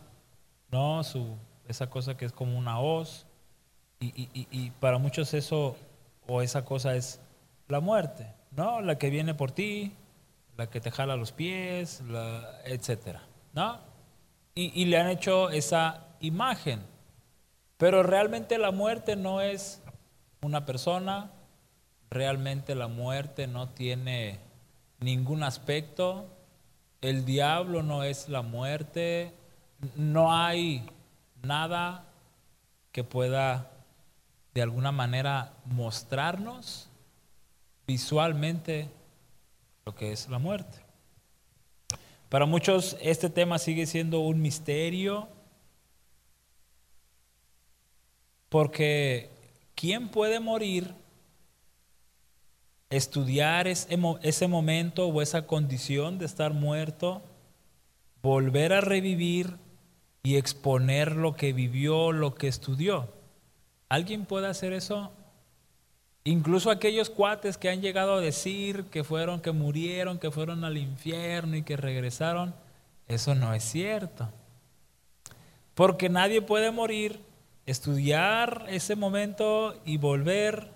¿no? 0.71 1.03
Su, 1.03 1.39
esa 1.67 1.89
cosa 1.89 2.17
que 2.17 2.27
es 2.27 2.33
como 2.33 2.59
una 2.59 2.79
hoz. 2.79 3.27
Y, 3.99 4.71
para 4.81 4.99
muchos 4.99 5.35
eso 5.35 5.77
o 6.27 6.43
esa 6.43 6.65
cosa 6.65 6.95
es 6.95 7.21
la 7.69 7.81
muerte, 7.81 8.33
¿no? 8.51 8.81
La 8.81 8.99
que 8.99 9.11
viene 9.11 9.35
por 9.35 9.51
ti, 9.51 9.93
la 10.57 10.69
que 10.69 10.81
te 10.81 10.91
jala 10.91 11.17
los 11.17 11.33
pies, 11.33 12.03
la, 12.03 12.61
etcétera, 12.65 13.23
¿no? 13.53 13.79
Y, 14.55 14.85
le 14.87 14.99
han 14.99 15.09
hecho 15.09 15.51
esa 15.51 16.07
imagen. 16.21 16.83
Pero 17.79 18.03
realmente 18.03 18.59
la 18.59 18.73
muerte 18.73 19.17
no 19.17 19.41
es 19.41 19.81
una 20.43 20.67
persona, 20.67 21.31
realmente 22.11 22.75
la 22.75 22.89
muerte 22.89 23.47
no 23.47 23.71
tiene 23.71 24.39
ningún 24.99 25.43
aspecto, 25.43 26.27
el 27.01 27.25
diablo 27.25 27.83
no 27.83 28.03
es 28.03 28.29
la 28.29 28.43
muerte, 28.43 29.33
no 29.97 30.35
hay 30.35 30.87
nada 31.43 32.05
que 32.93 33.05
pueda 33.05 33.71
de 34.53 34.63
alguna 34.63 34.93
manera 34.93 35.55
mostrarnos 35.65 36.91
visualmente 37.87 38.91
lo 39.87 39.95
que 39.95 40.13
es 40.13 40.29
la 40.29 40.39
muerte. 40.39 40.80
Para 42.31 42.47
muchos 42.47 42.97
este 43.03 43.29
tema 43.29 43.59
sigue 43.59 43.87
siendo 43.87 44.21
un 44.21 44.41
misterio 44.41 45.29
porque 48.49 49.31
¿quién 49.75 50.09
puede 50.09 50.39
morir, 50.39 50.95
estudiar 52.89 53.67
ese 53.67 54.47
momento 54.47 55.09
o 55.09 55.23
esa 55.23 55.49
condición 55.49 56.19
de 56.19 56.27
estar 56.27 56.55
muerto, 56.55 57.21
volver 58.23 58.75
a 58.75 58.81
revivir 58.81 59.57
y 60.23 60.37
exponer 60.37 61.17
lo 61.17 61.35
que 61.35 61.53
vivió, 61.53 62.13
lo 62.13 62.37
que 62.37 62.47
estudió? 62.47 63.09
¿Alguien 63.89 64.25
puede 64.25 64.47
hacer 64.47 64.73
eso? 64.73 65.11
Incluso 66.31 66.71
aquellos 66.71 67.11
cuates 67.11 67.59
que 67.59 67.71
han 67.71 67.81
llegado 67.81 68.15
a 68.15 68.21
decir 68.21 68.85
que 68.85 69.03
fueron, 69.03 69.41
que 69.41 69.51
murieron, 69.51 70.21
que 70.21 70.31
fueron 70.31 70.63
al 70.63 70.79
infierno 70.79 71.57
y 71.57 71.65
que 71.65 71.77
regresaron, 71.77 72.55
eso 73.09 73.35
no 73.35 73.53
es 73.53 73.65
cierto. 73.65 74.29
Porque 75.75 76.09
nadie 76.09 76.41
puede 76.41 76.71
morir, 76.71 77.19
estudiar 77.67 78.65
ese 78.69 78.95
momento 78.95 79.75
y 79.85 79.97
volver, 79.97 80.71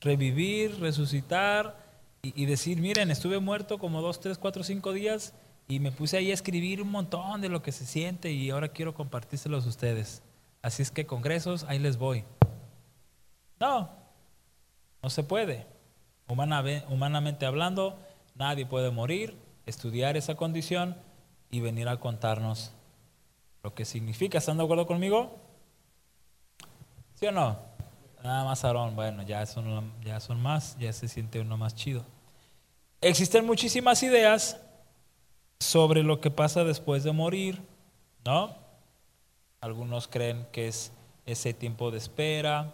revivir, 0.00 0.80
resucitar 0.80 1.78
y, 2.20 2.44
decir, 2.46 2.80
miren, 2.80 3.12
estuve 3.12 3.38
muerto 3.38 3.78
como 3.78 4.02
dos, 4.02 4.18
tres, 4.18 4.38
cuatro, 4.38 4.64
cinco 4.64 4.92
días 4.92 5.34
y 5.68 5.78
me 5.78 5.92
puse 5.92 6.16
ahí 6.16 6.32
a 6.32 6.34
escribir 6.34 6.82
un 6.82 6.90
montón 6.90 7.40
de 7.40 7.48
lo 7.48 7.62
que 7.62 7.70
se 7.70 7.86
siente 7.86 8.32
y 8.32 8.50
ahora 8.50 8.70
quiero 8.70 8.92
compartírselos 8.92 9.66
a 9.66 9.68
ustedes. 9.68 10.24
Así 10.62 10.82
es 10.82 10.90
que 10.90 11.06
congresos, 11.06 11.62
ahí 11.68 11.78
les 11.78 11.96
voy. 11.96 12.24
No, 13.60 14.02
no 15.04 15.10
se 15.10 15.22
puede. 15.22 15.66
humanamente 16.26 17.44
hablando, 17.44 17.98
nadie 18.36 18.64
puede 18.64 18.90
morir, 18.90 19.36
estudiar 19.66 20.16
esa 20.16 20.34
condición 20.34 20.96
y 21.50 21.60
venir 21.60 21.90
a 21.90 22.00
contarnos 22.00 22.72
lo 23.62 23.74
que 23.74 23.84
significa. 23.84 24.38
¿Están 24.38 24.56
de 24.56 24.64
acuerdo 24.64 24.86
conmigo? 24.86 25.36
¿Sí 27.16 27.26
o 27.26 27.32
no? 27.32 27.58
Nada 28.22 28.44
más 28.44 28.64
Aarón, 28.64 28.96
bueno, 28.96 29.22
ya 29.24 29.44
son, 29.44 29.92
ya 30.02 30.20
son 30.20 30.40
más, 30.40 30.78
ya 30.78 30.90
se 30.94 31.06
siente 31.06 31.38
uno 31.38 31.58
más 31.58 31.74
chido. 31.74 32.06
Existen 33.02 33.44
muchísimas 33.44 34.02
ideas 34.02 34.58
sobre 35.60 36.02
lo 36.02 36.22
que 36.22 36.30
pasa 36.30 36.64
después 36.64 37.04
de 37.04 37.12
morir, 37.12 37.60
¿no? 38.24 38.56
Algunos 39.60 40.08
creen 40.08 40.46
que 40.50 40.68
es 40.68 40.92
ese 41.26 41.52
tiempo 41.52 41.90
de 41.90 41.98
espera 41.98 42.72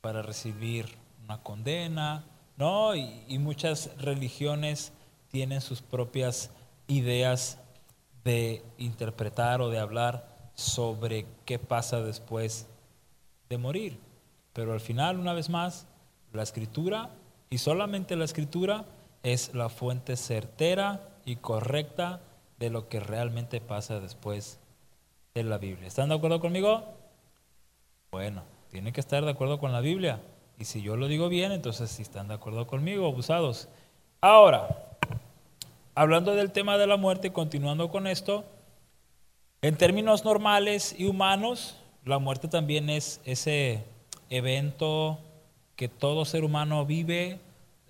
para 0.00 0.22
recibir 0.22 1.02
condena, 1.42 2.24
¿no? 2.56 2.94
Y, 2.94 3.38
muchas 3.38 3.90
religiones 3.98 4.92
tienen 5.28 5.60
sus 5.60 5.82
propias 5.82 6.50
ideas 6.88 7.58
de 8.24 8.62
interpretar 8.78 9.60
o 9.60 9.70
de 9.70 9.78
hablar 9.78 10.50
sobre 10.54 11.26
qué 11.44 11.58
pasa 11.58 12.00
después 12.02 12.66
de 13.48 13.58
morir. 13.58 13.98
Pero 14.52 14.72
al 14.72 14.80
final, 14.80 15.18
una 15.18 15.32
vez 15.32 15.48
más, 15.48 15.86
la 16.32 16.42
escritura, 16.42 17.10
y 17.50 17.58
solamente 17.58 18.16
la 18.16 18.24
escritura, 18.24 18.84
es 19.22 19.54
la 19.54 19.68
fuente 19.68 20.16
certera 20.16 21.08
y 21.24 21.36
correcta 21.36 22.20
de 22.58 22.70
lo 22.70 22.88
que 22.88 23.00
realmente 23.00 23.60
pasa 23.60 24.00
después 24.00 24.58
de 25.34 25.44
la 25.44 25.58
Biblia. 25.58 25.88
¿Están 25.88 26.10
de 26.10 26.16
acuerdo 26.16 26.40
conmigo? 26.40 26.84
Bueno, 28.10 28.42
tiene 28.70 28.92
que 28.92 29.00
estar 29.00 29.24
de 29.24 29.30
acuerdo 29.30 29.58
con 29.58 29.72
la 29.72 29.80
Biblia. 29.80 30.20
Y 30.62 30.64
si 30.64 30.80
yo 30.80 30.94
lo 30.94 31.08
digo 31.08 31.28
bien, 31.28 31.50
entonces 31.50 31.90
si 31.90 32.02
están 32.02 32.28
de 32.28 32.34
acuerdo 32.34 32.68
conmigo, 32.68 33.08
abusados. 33.08 33.66
Ahora, 34.20 34.68
hablando 35.96 36.36
del 36.36 36.52
tema 36.52 36.78
de 36.78 36.86
la 36.86 36.96
muerte, 36.96 37.32
continuando 37.32 37.90
con 37.90 38.06
esto, 38.06 38.44
en 39.60 39.76
términos 39.76 40.24
normales 40.24 40.94
y 40.96 41.06
humanos, 41.06 41.78
la 42.04 42.20
muerte 42.20 42.46
también 42.46 42.90
es 42.90 43.20
ese 43.24 43.82
evento 44.30 45.18
que 45.74 45.88
todo 45.88 46.24
ser 46.24 46.44
humano 46.44 46.86
vive, 46.86 47.40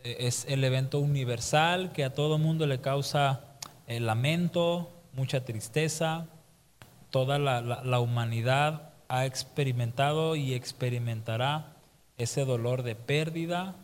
eh, 0.03 0.17
es 0.21 0.47
el 0.49 0.65
evento 0.65 0.99
universal 0.99 1.93
que 1.93 2.05
a 2.05 2.15
todo 2.15 2.39
mundo 2.39 2.67
le 2.67 2.81
causa 2.81 3.45
el 3.87 4.07
lamento, 4.07 4.89
mucha 5.13 5.45
tristeza. 5.45 6.27
Toda 7.11 7.39
la, 7.39 7.61
la 7.61 8.01
humanidad 8.01 8.95
ha 9.09 9.27
experimentado 9.27 10.37
y 10.37 10.55
experimentará 10.55 11.72
ese 12.23 12.45
dolor 12.45 12.83
de 12.83 12.95
pérdida 12.95 13.75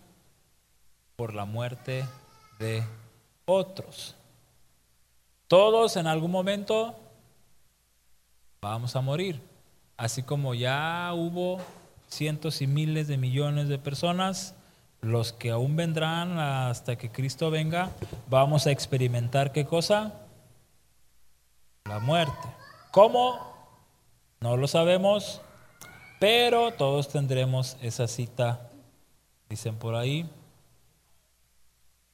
por 1.16 1.34
la 1.34 1.44
muerte 1.44 2.04
de 2.58 2.84
otros. 3.44 4.14
Todos 5.48 5.96
en 5.96 6.06
algún 6.06 6.30
momento 6.30 6.94
vamos 8.60 8.94
a 8.96 9.00
morir, 9.00 9.40
así 9.96 10.22
como 10.22 10.54
ya 10.54 11.10
hubo 11.14 11.58
cientos 12.08 12.62
y 12.62 12.66
miles 12.66 13.08
de 13.08 13.16
millones 13.16 13.68
de 13.68 13.78
personas, 13.78 14.54
los 15.00 15.32
que 15.32 15.50
aún 15.50 15.76
vendrán 15.76 16.38
hasta 16.38 16.96
que 16.96 17.10
Cristo 17.10 17.50
venga, 17.50 17.90
vamos 18.28 18.66
a 18.66 18.70
experimentar 18.70 19.52
qué 19.52 19.64
cosa? 19.64 20.12
La 21.84 21.98
muerte. 22.00 22.48
¿Cómo? 22.90 23.38
No 24.40 24.56
lo 24.56 24.68
sabemos, 24.68 25.40
pero 26.18 26.72
todos 26.72 27.08
tendremos 27.08 27.76
esa 27.80 28.08
cita, 28.08 28.70
dicen 29.48 29.76
por 29.76 29.94
ahí, 29.94 30.28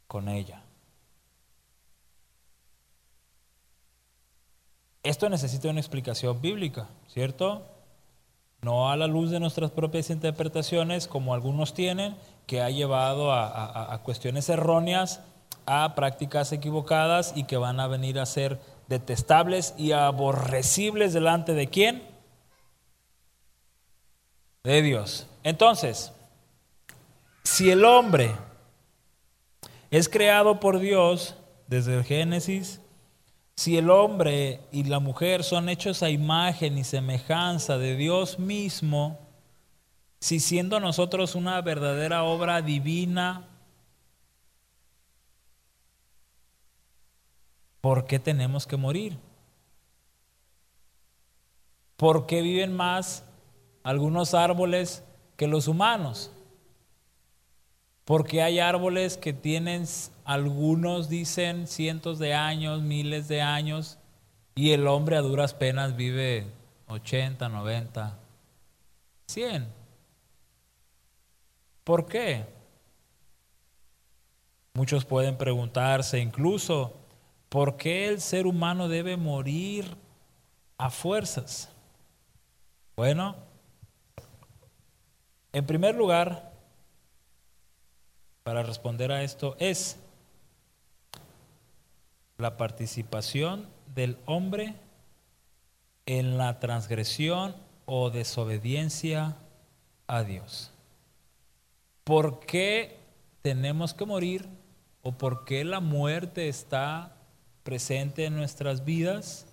con 0.06 0.28
ella. 0.28 0.62
Esto 5.02 5.28
necesita 5.28 5.68
una 5.68 5.80
explicación 5.80 6.40
bíblica, 6.40 6.88
¿cierto? 7.08 7.62
No 8.62 8.90
a 8.90 8.96
la 8.96 9.06
luz 9.06 9.30
de 9.30 9.38
nuestras 9.38 9.70
propias 9.70 10.08
interpretaciones, 10.08 11.06
como 11.06 11.34
algunos 11.34 11.74
tienen, 11.74 12.16
que 12.46 12.62
ha 12.62 12.70
llevado 12.70 13.30
a, 13.32 14.00
cuestiones 14.02 14.48
erróneas 14.48 15.20
a 15.66 15.94
prácticas 15.94 16.52
equivocadas 16.52 17.32
y 17.36 17.44
que 17.44 17.58
van 17.58 17.80
a 17.80 17.86
venir 17.86 18.18
a 18.18 18.26
ser 18.26 18.58
detestables 18.88 19.74
y 19.76 19.92
aborrecibles 19.92 21.12
delante 21.12 21.52
de 21.52 21.68
quién? 21.68 22.13
De 24.64 24.80
Dios. 24.80 25.26
Entonces, 25.42 26.10
si 27.42 27.70
el 27.70 27.84
hombre 27.84 28.34
es 29.90 30.08
creado 30.08 30.58
por 30.58 30.78
Dios 30.78 31.36
desde 31.66 31.98
el 31.98 32.04
Génesis, 32.04 32.80
si 33.56 33.76
el 33.76 33.90
hombre 33.90 34.60
y 34.72 34.84
la 34.84 35.00
mujer 35.00 35.44
son 35.44 35.68
hechos 35.68 36.02
a 36.02 36.08
imagen 36.08 36.78
y 36.78 36.84
semejanza 36.84 37.76
de 37.76 37.94
Dios 37.94 38.38
mismo, 38.38 39.18
si 40.18 40.40
siendo 40.40 40.80
nosotros 40.80 41.34
una 41.34 41.60
verdadera 41.60 42.24
obra 42.24 42.62
divina, 42.62 43.46
¿por 47.82 48.06
qué 48.06 48.18
tenemos 48.18 48.66
que 48.66 48.78
morir? 48.78 49.18
¿Por 51.98 52.24
qué 52.24 52.40
viven 52.40 52.74
más 52.74 53.24
algunos 53.84 54.34
árboles 54.34 55.04
que 55.36 55.46
los 55.46 55.68
humanos? 55.68 56.32
Porque 58.04 58.42
hay 58.42 58.58
árboles 58.58 59.16
que 59.16 59.32
tienen, 59.32 59.84
algunos 60.24 61.08
dicen 61.08 61.68
cientos 61.68 62.18
de 62.18 62.34
años, 62.34 62.82
miles 62.82 63.28
de 63.28 63.40
años, 63.40 63.98
y 64.56 64.72
el 64.72 64.88
hombre 64.88 65.16
a 65.16 65.20
duras 65.20 65.54
penas 65.54 65.94
vive 65.94 66.48
80, 66.88 67.48
90, 67.48 68.18
100. 69.28 69.68
¿Por 71.84 72.06
qué? 72.06 72.44
Muchos 74.74 75.04
pueden 75.04 75.36
preguntarse 75.38 76.18
incluso, 76.18 76.92
¿Por 77.54 77.76
qué 77.76 78.08
el 78.08 78.20
ser 78.20 78.48
humano 78.48 78.88
debe 78.88 79.16
morir 79.16 79.96
a 80.76 80.90
fuerzas? 80.90 81.68
Bueno, 82.96 83.36
en 85.54 85.66
primer 85.66 85.94
lugar, 85.94 86.50
para 88.42 88.64
responder 88.64 89.12
a 89.12 89.22
esto 89.22 89.54
es 89.60 89.96
la 92.38 92.56
participación 92.56 93.68
del 93.94 94.18
hombre 94.26 94.74
en 96.06 96.38
la 96.38 96.58
transgresión 96.58 97.54
o 97.86 98.10
desobediencia 98.10 99.36
a 100.08 100.24
Dios. 100.24 100.72
¿Por 102.02 102.40
qué 102.40 102.98
tenemos 103.42 103.94
que 103.94 104.06
morir 104.06 104.48
o 105.02 105.12
por 105.12 105.44
qué 105.44 105.64
la 105.64 105.78
muerte 105.78 106.48
está 106.48 107.14
presente 107.62 108.24
en 108.24 108.34
nuestras 108.34 108.84
vidas 108.84 109.46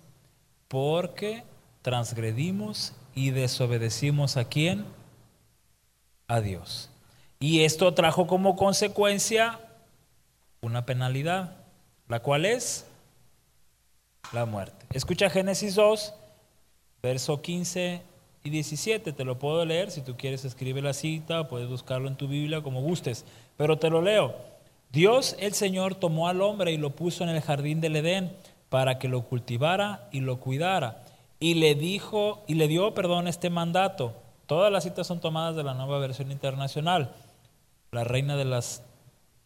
porque 0.66 1.44
transgredimos 1.80 2.92
y 3.14 3.30
desobedecimos 3.30 4.36
a 4.36 4.48
quién? 4.48 4.84
A 6.32 6.40
Dios. 6.40 6.88
Y 7.40 7.64
esto 7.64 7.92
trajo 7.92 8.26
como 8.26 8.56
consecuencia 8.56 9.60
una 10.62 10.86
penalidad, 10.86 11.58
la 12.08 12.20
cual 12.20 12.46
es 12.46 12.86
la 14.32 14.46
muerte. 14.46 14.86
Escucha 14.94 15.28
Génesis 15.28 15.74
2, 15.74 16.14
verso 17.02 17.42
15 17.42 18.00
y 18.44 18.48
17. 18.48 19.12
Te 19.12 19.24
lo 19.26 19.38
puedo 19.38 19.62
leer, 19.66 19.90
si 19.90 20.00
tú 20.00 20.16
quieres 20.16 20.46
escribe 20.46 20.80
la 20.80 20.94
cita, 20.94 21.48
puedes 21.48 21.68
buscarlo 21.68 22.08
en 22.08 22.16
tu 22.16 22.28
Biblia 22.28 22.62
como 22.62 22.80
gustes, 22.80 23.26
pero 23.58 23.78
te 23.78 23.90
lo 23.90 24.00
leo. 24.00 24.34
Dios 24.90 25.36
el 25.38 25.52
Señor 25.52 25.96
tomó 25.96 26.28
al 26.28 26.40
hombre 26.40 26.72
y 26.72 26.78
lo 26.78 26.96
puso 26.96 27.24
en 27.24 27.28
el 27.28 27.42
jardín 27.42 27.82
del 27.82 27.96
Edén 27.96 28.34
para 28.70 28.98
que 28.98 29.08
lo 29.08 29.20
cultivara 29.20 30.08
y 30.12 30.20
lo 30.20 30.40
cuidara. 30.40 31.02
Y 31.40 31.56
le 31.56 31.74
dijo 31.74 32.42
y 32.46 32.54
le 32.54 32.68
dio, 32.68 32.94
perdón, 32.94 33.28
este 33.28 33.50
mandato. 33.50 34.21
Todas 34.52 34.70
las 34.70 34.84
citas 34.84 35.06
son 35.06 35.18
tomadas 35.18 35.56
de 35.56 35.62
la 35.62 35.72
nueva 35.72 35.98
versión 35.98 36.30
internacional, 36.30 37.14
la 37.90 38.04
reina 38.04 38.36
de 38.36 38.44
las 38.44 38.82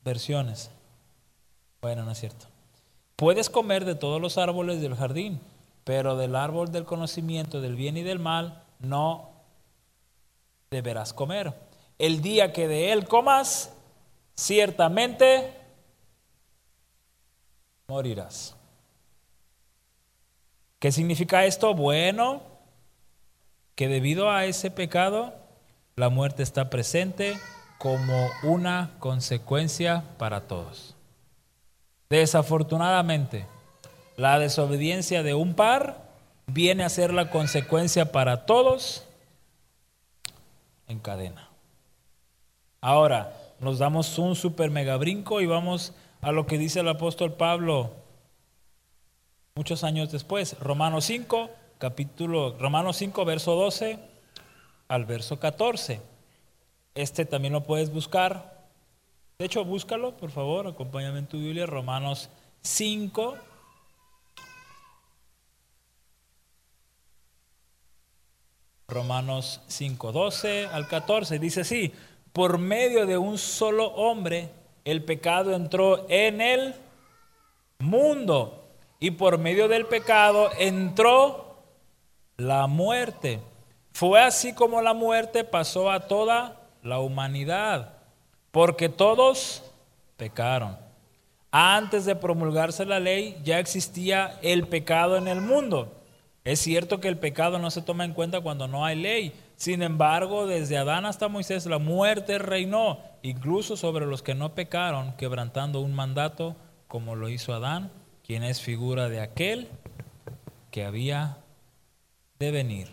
versiones. 0.05 0.73
Bueno, 1.81 2.03
no 2.03 2.11
es 2.11 2.19
cierto. 2.19 2.47
Puedes 3.15 3.49
comer 3.49 3.85
de 3.85 3.95
todos 3.95 4.21
los 4.21 4.37
árboles 4.37 4.81
del 4.81 4.97
jardín, 4.97 5.41
pero 5.85 6.17
del 6.17 6.35
árbol 6.35 6.73
del 6.73 6.87
conocimiento 6.87 7.61
del 7.61 7.77
bien 7.77 7.97
y 7.97 8.03
del 8.03 8.19
mal 8.19 8.65
no 8.81 9.31
deberás 10.73 11.13
comer. 11.13 11.55
El 12.01 12.21
día 12.21 12.53
que 12.53 12.67
de 12.67 12.91
él 12.91 13.07
comas, 13.07 13.73
ciertamente 14.35 15.55
morirás. 17.87 18.57
¿Qué 20.81 20.91
significa 20.91 21.45
esto? 21.45 21.75
Bueno, 21.75 22.56
que 23.77 23.89
debido 23.89 24.31
a 24.31 24.47
ese 24.47 24.71
pecado, 24.71 25.35
la 25.95 26.09
muerte 26.09 26.43
está 26.43 26.71
presente 26.71 27.39
como 27.79 28.29
una 28.43 28.91
consecuencia 28.99 30.03
para 30.19 30.49
todos. 30.49 30.97
Desafortunadamente, 32.09 33.47
la 34.17 34.39
desobediencia 34.39 35.23
de 35.23 35.35
un 35.35 35.55
par 35.55 36.07
viene 36.47 36.85
a 36.85 36.89
ser 36.89 37.13
la 37.13 37.31
consecuencia 37.31 38.13
para 38.13 38.47
todos 38.47 39.05
en 40.89 40.99
cadena. 40.99 41.51
Ahora, 42.81 43.37
nos 43.61 43.79
damos 43.79 44.19
un 44.19 44.37
super 44.37 44.71
mega 44.71 44.97
brinco 44.97 45.41
y 45.41 45.47
vamos 45.47 45.93
a 46.23 46.33
lo 46.33 46.47
que 46.47 46.59
dice 46.59 46.81
el 46.81 46.89
apóstol 46.89 47.35
Pablo 47.35 47.93
muchos 49.55 49.85
años 49.85 50.13
después. 50.13 50.59
Romanos 50.61 51.07
5, 51.07 51.51
capítulo, 51.79 52.57
Romanos 52.59 52.97
5, 52.97 53.25
verso 53.25 53.55
12 53.55 53.99
al 54.89 55.05
verso 55.05 55.39
14. 55.39 56.01
Este 56.95 57.27
también 57.27 57.53
lo 57.53 57.65
puedes 57.65 57.93
buscar. 57.93 58.65
De 59.39 59.45
hecho, 59.45 59.65
búscalo, 59.65 60.17
por 60.17 60.31
favor, 60.31 60.67
acompáñame 60.67 61.19
en 61.19 61.27
tu 61.27 61.39
Biblia, 61.39 61.67
Romanos 61.67 62.31
5. 62.63 63.37
Romanos 68.89 69.61
5, 69.67 70.13
12 70.13 70.67
al 70.69 70.89
14. 70.89 71.39
Dice 71.39 71.63
así, 71.63 71.93
por 72.33 72.59
medio 72.59 73.05
de 73.05 73.19
un 73.19 73.37
solo 73.37 73.89
hombre, 73.89 74.49
el 74.85 75.05
pecado 75.05 75.55
entró 75.55 76.07
en 76.09 76.41
el 76.41 76.75
mundo. 77.79 78.63
Y 78.99 79.11
por 79.11 79.37
medio 79.37 79.69
del 79.69 79.85
pecado 79.85 80.51
entró 80.59 81.46
la 82.37 82.67
muerte. 82.67 83.41
Fue 83.93 84.21
así 84.21 84.53
como 84.53 84.83
la 84.83 84.95
muerte 84.95 85.45
pasó 85.45 85.91
a 85.91 86.01
toda 86.01 86.61
la 86.83 87.01
humanidad, 87.01 87.95
porque 88.51 88.89
todos 88.89 89.63
pecaron. 90.17 90.77
Antes 91.51 92.05
de 92.05 92.17
promulgarse 92.17 92.85
la 92.85 93.01
ley 93.01 93.41
ya 93.43 93.59
existía 93.59 94.39
el 94.43 94.67
pecado 94.67 95.17
en 95.17 95.29
el 95.29 95.41
mundo. 95.41 95.95
Es 96.45 96.61
cierto 96.61 97.01
que 97.01 97.09
el 97.09 97.19
pecado 97.19 97.59
no 97.59 97.71
se 97.71 97.83
toma 97.83 98.05
en 98.05 98.13
cuenta 98.13 98.41
cuando 98.41 98.69
no 98.69 98.85
hay 98.85 98.97
ley, 98.97 99.33
sin 99.57 99.83
embargo, 99.83 100.47
desde 100.47 100.77
Adán 100.77 101.07
hasta 101.07 101.29
Moisés 101.29 101.65
la 101.65 101.79
muerte 101.79 102.39
reinó, 102.39 102.99
incluso 103.23 103.77
sobre 103.77 104.05
los 104.05 104.23
que 104.23 104.35
no 104.35 104.55
pecaron, 104.55 105.15
quebrantando 105.17 105.81
un 105.81 105.95
mandato 105.95 106.55
como 106.89 107.17
lo 107.17 107.31
hizo 107.31 107.55
Adán, 107.55 107.91
quien 108.25 108.43
es 108.43 108.61
figura 108.61 109.09
de 109.09 109.21
aquel 109.21 109.69
que 110.71 110.85
había 110.85 111.39
de 112.39 112.51
venir. 112.51 112.89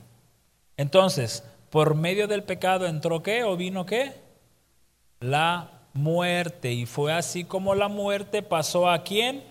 Entonces, 0.77 1.43
por 1.69 1.95
medio 1.95 2.27
del 2.27 2.43
pecado 2.43 2.85
entró 2.85 3.23
qué 3.23 3.43
o 3.43 3.57
vino 3.57 3.85
qué? 3.85 4.13
La 5.19 5.81
muerte. 5.93 6.71
Y 6.71 6.85
fue 6.85 7.13
así 7.13 7.43
como 7.43 7.75
la 7.75 7.87
muerte 7.87 8.41
pasó 8.41 8.89
a 8.89 9.03
quién? 9.03 9.43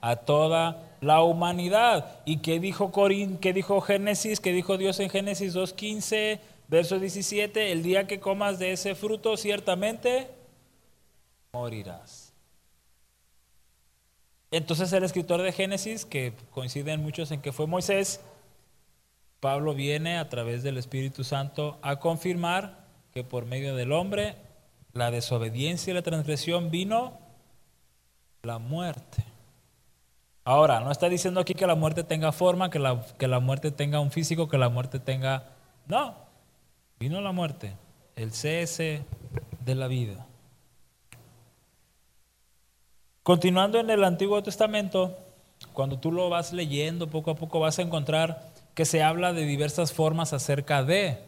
A 0.00 0.16
toda 0.16 0.88
la 1.00 1.22
humanidad. 1.22 2.20
¿Y 2.24 2.38
qué 2.38 2.60
dijo 2.60 2.92
Corín, 2.92 3.38
qué 3.38 3.52
dijo 3.52 3.80
Génesis, 3.80 4.40
qué 4.40 4.52
dijo 4.52 4.76
Dios 4.76 5.00
en 5.00 5.10
Génesis 5.10 5.54
2.15, 5.54 6.40
verso 6.68 6.98
17? 6.98 7.72
El 7.72 7.82
día 7.82 8.06
que 8.06 8.20
comas 8.20 8.58
de 8.58 8.72
ese 8.72 8.94
fruto, 8.94 9.36
ciertamente 9.36 10.28
morirás. 11.52 12.32
Entonces 14.50 14.92
el 14.92 15.04
escritor 15.04 15.42
de 15.42 15.52
Génesis, 15.52 16.04
que 16.04 16.32
coinciden 16.50 17.02
muchos 17.02 17.30
en 17.30 17.42
que 17.42 17.52
fue 17.52 17.66
Moisés, 17.66 18.20
Pablo 19.40 19.74
viene 19.74 20.18
a 20.18 20.28
través 20.28 20.62
del 20.62 20.78
Espíritu 20.78 21.24
Santo 21.24 21.78
a 21.82 22.00
confirmar 22.00 22.86
que 23.12 23.24
por 23.24 23.46
medio 23.46 23.76
del 23.76 23.92
hombre 23.92 24.36
la 24.92 25.10
desobediencia 25.10 25.90
y 25.90 25.94
la 25.94 26.02
transgresión 26.02 26.70
vino 26.70 27.18
la 28.42 28.58
muerte. 28.58 29.24
Ahora, 30.44 30.80
no 30.80 30.90
está 30.90 31.08
diciendo 31.08 31.40
aquí 31.40 31.54
que 31.54 31.66
la 31.66 31.74
muerte 31.74 32.04
tenga 32.04 32.32
forma, 32.32 32.70
que 32.70 32.78
la, 32.78 33.04
que 33.18 33.28
la 33.28 33.38
muerte 33.38 33.70
tenga 33.70 34.00
un 34.00 34.10
físico, 34.10 34.48
que 34.48 34.58
la 34.58 34.70
muerte 34.70 34.98
tenga... 34.98 35.44
No, 35.86 36.14
vino 36.98 37.20
la 37.20 37.32
muerte, 37.32 37.74
el 38.16 38.32
cese 38.32 39.04
de 39.64 39.74
la 39.74 39.88
vida. 39.88 40.26
Continuando 43.22 43.78
en 43.78 43.90
el 43.90 44.04
Antiguo 44.04 44.42
Testamento, 44.42 45.18
cuando 45.74 45.98
tú 45.98 46.12
lo 46.12 46.30
vas 46.30 46.52
leyendo 46.52 47.08
poco 47.08 47.32
a 47.32 47.34
poco 47.34 47.60
vas 47.60 47.78
a 47.78 47.82
encontrar 47.82 48.47
que 48.78 48.84
se 48.84 49.02
habla 49.02 49.32
de 49.32 49.44
diversas 49.44 49.92
formas 49.92 50.32
acerca 50.32 50.84
de. 50.84 51.18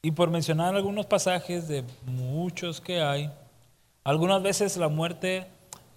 Y 0.00 0.12
por 0.12 0.30
mencionar 0.30 0.74
algunos 0.74 1.04
pasajes 1.04 1.68
de 1.68 1.84
muchos 2.06 2.80
que 2.80 3.02
hay, 3.02 3.30
algunas 4.04 4.42
veces 4.42 4.78
la 4.78 4.88
muerte 4.88 5.48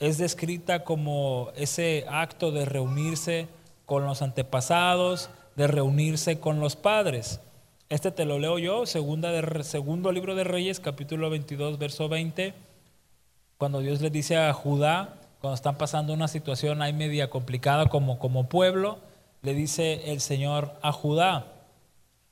es 0.02 0.18
descrita 0.18 0.84
como 0.84 1.50
ese 1.56 2.04
acto 2.10 2.52
de 2.52 2.66
reunirse 2.66 3.48
con 3.86 4.04
los 4.04 4.22
antepasados, 4.22 5.30
de 5.56 5.68
reunirse 5.68 6.42
con 6.42 6.60
los 6.60 6.76
padres. 6.76 7.40
Este 7.88 8.12
te 8.12 8.26
lo 8.26 8.38
leo 8.38 8.60
yo, 8.60 8.86
segunda 8.86 9.32
de, 9.32 9.64
segundo 9.64 10.12
libro 10.12 10.36
de 10.36 10.44
Reyes, 10.44 10.82
capítulo 10.82 11.30
22, 11.30 11.80
verso 11.80 12.10
20, 12.10 12.54
cuando 13.58 13.80
Dios 13.80 14.02
le 14.02 14.10
dice 14.10 14.36
a 14.36 14.52
Judá, 14.52 15.22
cuando 15.46 15.58
están 15.58 15.78
pasando 15.78 16.12
una 16.12 16.28
situación 16.28 16.82
ahí 16.82 16.92
media 16.92 17.30
complicada 17.30 17.86
como, 17.86 18.18
como 18.18 18.50
pueblo, 18.50 18.98
le 19.44 19.54
dice 19.54 20.12
el 20.12 20.20
Señor 20.20 20.74
a 20.82 20.92
Judá, 20.92 21.54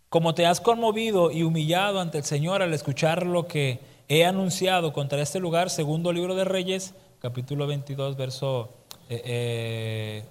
como 0.10 0.34
te 0.34 0.48
has 0.48 0.60
conmovido 0.60 1.30
y 1.30 1.44
humillado 1.44 2.00
ante 2.00 2.18
el 2.18 2.24
Señor 2.24 2.64
al 2.64 2.74
escuchar 2.74 3.28
lo 3.28 3.46
que 3.46 3.82
he 4.08 4.26
anunciado 4.26 4.94
contra 4.94 5.22
este 5.22 5.40
lugar, 5.40 5.70
segundo 5.70 6.12
libro 6.12 6.34
de 6.34 6.44
Reyes, 6.44 6.96
capítulo 7.20 7.68
22, 7.68 8.18
verso, 8.18 8.72
eh, 9.10 9.22
eh, 9.24 10.26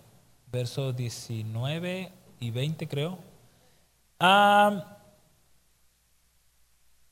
verso 0.50 0.92
19 0.92 2.10
y 2.40 2.50
20 2.50 2.88
creo. 2.88 3.16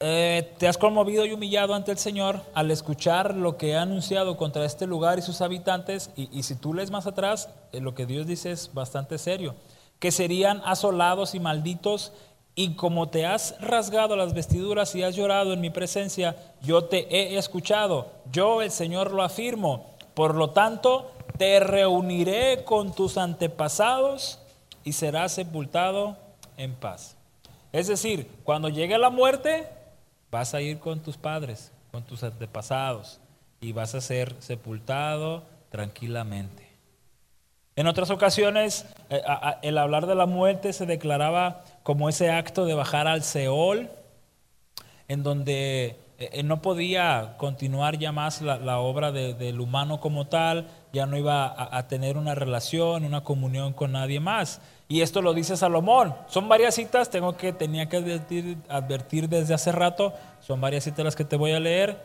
Eh, 0.03 0.55
te 0.57 0.67
has 0.67 0.79
conmovido 0.79 1.27
y 1.27 1.33
humillado 1.33 1.75
ante 1.75 1.93
el 1.93 1.99
Señor 1.99 2.41
al 2.55 2.71
escuchar 2.71 3.37
lo 3.37 3.59
que 3.59 3.73
he 3.73 3.77
anunciado 3.77 4.39
contra 4.39 4.65
este 4.65 4.87
lugar 4.87 5.19
y 5.19 5.23
sus 5.23 5.43
habitantes, 5.43 6.11
y, 6.17 6.31
y 6.37 6.43
si 6.43 6.55
tú 6.55 6.73
lees 6.73 6.91
más 6.91 7.07
atrás, 7.07 7.51
lo 7.73 7.95
que 7.95 8.07
Dios 8.07 8.27
dice 8.27 8.51
es 8.51 8.73
bastante 8.73 9.19
serio, 9.19 9.55
que 9.99 10.11
serían 10.11 10.63
asolados 10.65 11.35
y 11.35 11.41
malditos 11.41 12.13
y 12.55 12.75
como 12.75 13.09
te 13.09 13.27
has 13.27 13.61
rasgado 13.61 14.17
las 14.17 14.35
vestiduras 14.35 14.95
y 14.95 15.03
has 15.03 15.17
llorado 15.17 15.53
en 15.53 15.61
mi 15.61 15.71
presencia, 15.71 16.37
yo 16.63 16.85
te 16.85 17.07
he 17.15 17.39
escuchado. 17.39 18.11
Yo, 18.33 18.61
el 18.63 18.71
Señor, 18.71 19.13
lo 19.13 19.23
afirmo. 19.23 19.87
Por 20.15 20.35
lo 20.35 20.51
tanto, 20.51 21.11
te 21.39 21.61
reuniré 21.61 22.65
con 22.65 22.93
tus 22.95 23.17
antepasados 23.17 24.41
y 24.85 24.93
serás 24.93 25.33
sepultado 25.33 26.17
en 26.57 26.75
paz. 26.75 27.17
Es 27.73 27.87
decir, 27.87 28.31
cuando 28.45 28.69
llegue 28.69 28.99
la 28.99 29.11
muerte, 29.11 29.69
vas 30.31 30.55
a 30.55 30.61
ir 30.61 30.79
con 30.79 31.01
tus 31.01 31.17
padres, 31.17 31.73
con 31.91 32.03
tus 32.03 32.23
antepasados, 32.23 33.21
y 33.61 33.73
vas 33.73 33.95
a 33.95 34.01
ser 34.01 34.35
sepultado 34.39 35.45
tranquilamente. 35.71 36.71
En 37.77 37.87
otras 37.87 38.11
ocasiones, 38.11 38.87
eh, 39.09 39.23
el 39.63 39.79
hablar 39.79 40.07
de 40.07 40.15
la 40.15 40.27
muerte 40.27 40.73
se 40.73 40.87
declaraba 40.87 41.65
como 41.83 42.09
ese 42.09 42.31
acto 42.31 42.65
de 42.65 42.75
bajar 42.75 43.07
al 43.07 43.23
Seol, 43.23 43.91
en 45.09 45.23
donde 45.23 45.97
eh, 46.19 46.31
eh, 46.35 46.43
no 46.43 46.61
podía 46.61 47.37
continuar 47.39 47.99
ya 47.99 48.13
más 48.13 48.43
la, 48.43 48.79
obra 48.81 49.13
del 49.13 49.61
humano 49.61 50.01
como 50.01 50.27
tal, 50.27 50.69
ya 50.93 51.07
no 51.07 51.17
iba 51.17 51.55
a, 51.77 51.89
tener 51.89 52.19
una 52.19 52.35
relación, 52.35 53.05
una 53.05 53.23
comunión 53.23 53.73
con 53.73 53.93
nadie 53.93 54.21
más. 54.21 54.61
Y 54.91 55.03
esto 55.03 55.23
lo 55.23 55.35
dice 55.35 55.57
Salomón. 55.57 56.17
Son 56.27 56.49
varias 56.49 56.75
citas, 56.75 57.11
tengo 57.11 57.37
que, 57.37 57.53
tenía 57.53 57.89
que 57.89 57.97
advertir, 58.69 59.29
desde 59.29 59.55
hace 59.55 59.71
rato, 59.71 60.13
son 60.41 60.61
varias 60.61 60.83
citas 60.83 61.05
las 61.05 61.15
que 61.15 61.25
te 61.25 61.37
voy 61.37 61.53
a 61.53 61.61
leer, 61.61 61.97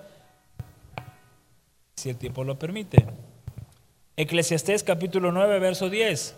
si 1.95 2.12
el 2.12 2.17
tiempo 2.17 2.43
lo 2.43 2.60
permite. 2.60 3.08
Eclesiastés 4.17 4.84
capítulo 4.84 5.32
9, 5.32 5.58
verso 5.58 5.89
10. 5.89 6.36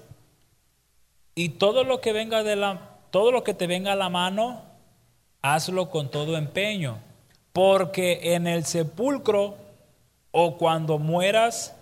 Y 1.35 1.49
todo 1.49 1.83
lo 1.83 1.99
que 1.99 2.13
venga 2.13 2.43
de 2.43 2.55
la 2.55 2.91
todo 3.11 3.33
lo 3.33 3.43
que 3.43 3.53
te 3.53 3.67
venga 3.67 3.91
a 3.91 3.97
la 3.97 4.07
mano, 4.07 4.61
hazlo 5.41 5.89
con 5.89 6.09
todo 6.09 6.37
empeño, 6.37 6.99
porque 7.51 8.35
en 8.35 8.47
el 8.47 8.63
sepulcro 8.63 9.57
o 10.31 10.57
cuando 10.57 10.97
mueras, 10.97 11.75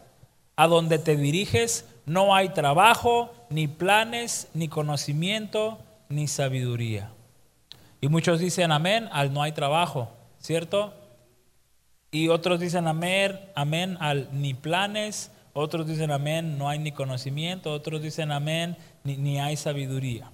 a 0.56 0.66
donde 0.66 0.98
te 0.98 1.18
diriges, 1.18 1.86
no 2.06 2.36
hay 2.36 2.50
trabajo, 2.50 3.34
ni 3.50 3.68
planes, 3.68 4.48
ni 4.54 4.68
conocimiento, 4.68 5.80
ni 6.10 6.28
sabiduría. 6.28 7.12
Y 8.02 8.08
muchos 8.08 8.40
dicen 8.40 8.72
amén 8.72 9.10
al 9.12 9.34
no 9.34 9.42
hay 9.42 9.52
trabajo, 9.52 10.12
¿cierto? 10.40 10.94
Y 12.12 12.30
otros 12.30 12.60
dicen 12.60 12.88
amén, 12.88 13.40
amén 13.56 13.98
al 14.00 14.30
ni 14.32 14.54
planes, 14.54 15.32
otros 15.54 15.88
dicen 15.88 16.12
amén, 16.12 16.58
no 16.58 16.70
hay 16.70 16.80
ni 16.80 16.92
conocimiento, 16.92 17.74
otros 17.74 18.02
dicen 18.02 18.32
amén, 18.32 18.78
ni, 19.04 19.18
ni 19.18 19.40
hay 19.40 19.58
sabiduría. 19.58 20.32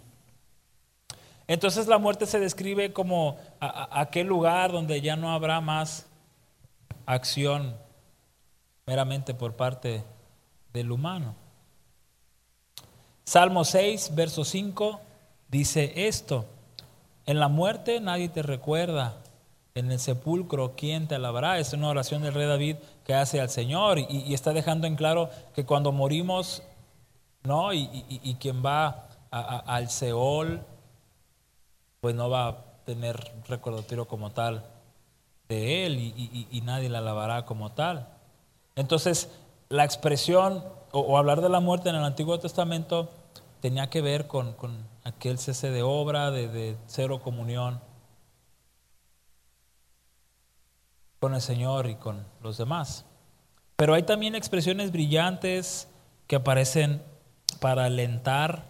Entonces 1.48 1.88
la 1.88 1.98
muerte 1.98 2.26
se 2.26 2.40
describe 2.40 2.94
como 2.94 3.38
aquel 3.60 4.28
lugar 4.28 4.72
donde 4.72 5.02
ya 5.02 5.16
no 5.16 5.32
habrá 5.32 5.60
más 5.62 6.08
acción 7.06 7.76
meramente 8.86 9.34
por 9.34 9.56
parte 9.56 10.04
del 10.74 10.92
humano. 10.92 11.36
Salmo 13.24 13.64
6, 13.64 14.12
verso 14.16 14.44
5 14.44 15.00
dice 15.50 16.08
esto, 16.08 16.46
en 17.26 17.40
la 17.40 17.48
muerte 17.48 18.00
nadie 18.00 18.30
te 18.30 18.42
recuerda, 18.42 19.22
en 19.76 19.92
el 19.92 20.00
sepulcro 20.00 20.74
quién 20.76 21.08
te 21.08 21.16
alabará. 21.16 21.60
Es 21.60 21.74
una 21.74 21.90
oración 21.90 22.22
del 22.22 22.34
rey 22.34 22.48
David 22.48 22.78
que 23.06 23.14
hace 23.14 23.40
al 23.40 23.50
Señor 23.50 24.00
y, 24.00 24.34
está 24.34 24.54
dejando 24.54 24.88
en 24.88 24.96
claro 24.96 25.30
que 25.54 25.66
cuando 25.66 25.92
morimos, 25.92 26.64
¿no? 27.44 27.74
Y, 27.74 28.36
quien 28.40 28.64
va 28.66 29.08
al 29.32 29.90
Seol, 29.90 30.62
pues 32.02 32.16
no 32.16 32.30
va 32.30 32.48
a 32.48 32.58
tener 32.86 33.32
recordatorio 33.48 34.08
como 34.08 34.32
tal 34.32 34.66
de 35.48 35.86
él 35.86 35.98
y, 36.00 36.62
nadie 36.64 36.90
la 36.90 37.00
alabará 37.00 37.46
como 37.46 37.72
tal. 37.72 38.08
Entonces, 38.76 39.30
la 39.72 39.84
expresión 39.84 40.64
o, 40.92 41.18
hablar 41.18 41.42
de 41.42 41.50
la 41.50 41.60
muerte 41.60 41.90
en 41.90 41.96
el 41.96 42.04
Antiguo 42.04 42.38
Testamento 42.40 43.10
tenía 43.62 43.90
que 43.90 44.02
ver 44.02 44.28
con, 44.28 44.56
aquel 45.04 45.40
cese 45.40 45.72
de 45.72 45.82
obra, 45.82 46.30
de, 46.30 46.48
de 46.48 46.78
cero 46.86 47.22
comunión 47.24 47.82
con 51.20 51.34
el 51.34 51.42
Señor 51.42 51.88
y 51.88 51.96
con 51.96 52.26
los 52.42 52.58
demás. 52.58 53.06
Pero 53.78 53.94
hay 53.94 54.04
también 54.04 54.36
expresiones 54.36 54.92
brillantes 54.92 55.88
que 56.28 56.36
aparecen 56.36 57.02
para 57.60 57.86
alentar 57.86 58.66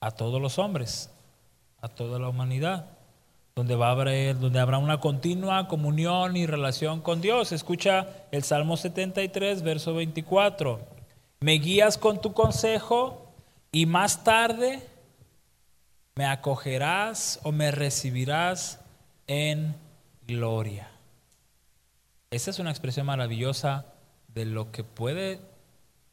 a 0.00 0.10
todos 0.10 0.40
los 0.40 0.58
hombres 0.58 1.10
a 1.84 1.88
toda 1.88 2.18
la 2.18 2.30
humanidad, 2.30 2.96
donde, 3.56 3.76
va 3.76 3.88
a 3.88 3.92
haber, 3.92 4.40
donde 4.40 4.58
habrá 4.58 4.78
una 4.78 4.98
continua 4.98 5.68
comunión 5.68 6.36
y 6.36 6.44
relación 6.44 7.00
con 7.00 7.20
Dios. 7.20 7.52
Escucha 7.52 8.08
el 8.32 8.42
Salmo 8.42 8.76
73, 8.76 9.62
verso 9.62 9.94
24. 9.94 10.80
Me 11.38 11.52
guías 11.52 11.96
con 11.96 12.20
tu 12.20 12.32
consejo 12.32 13.32
y 13.70 13.86
más 13.86 14.24
tarde 14.24 14.82
me 16.16 16.26
acogerás 16.26 17.38
o 17.44 17.52
me 17.52 17.70
recibirás 17.70 18.80
en 19.28 19.76
gloria. 20.26 20.90
Esa 22.30 22.50
es 22.50 22.58
una 22.58 22.70
expresión 22.70 23.06
maravillosa 23.06 23.86
de 24.28 24.46
lo 24.46 24.72
que 24.72 24.82
puede 24.82 25.38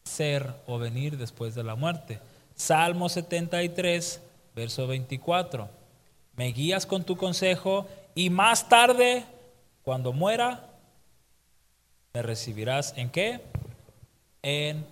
ser 0.04 0.54
o 0.67 0.77
venir 0.77 1.17
después 1.17 1.56
de 1.56 1.63
la 1.63 1.73
muerte. 1.73 2.19
Salmo 2.54 3.10
73, 3.10 4.21
verso 4.56 4.86
24. 4.86 5.81
Me 6.41 6.47
guías 6.47 6.88
con 6.88 7.04
tu 7.04 7.17
consejo 7.17 7.86
y 8.15 8.32
más 8.32 8.67
tarde, 8.67 9.23
cuando 9.84 10.12
muera, 10.12 10.71
me 12.15 12.23
recibirás 12.23 12.97
en 12.97 13.12
qué? 13.12 13.41
En 14.41 14.84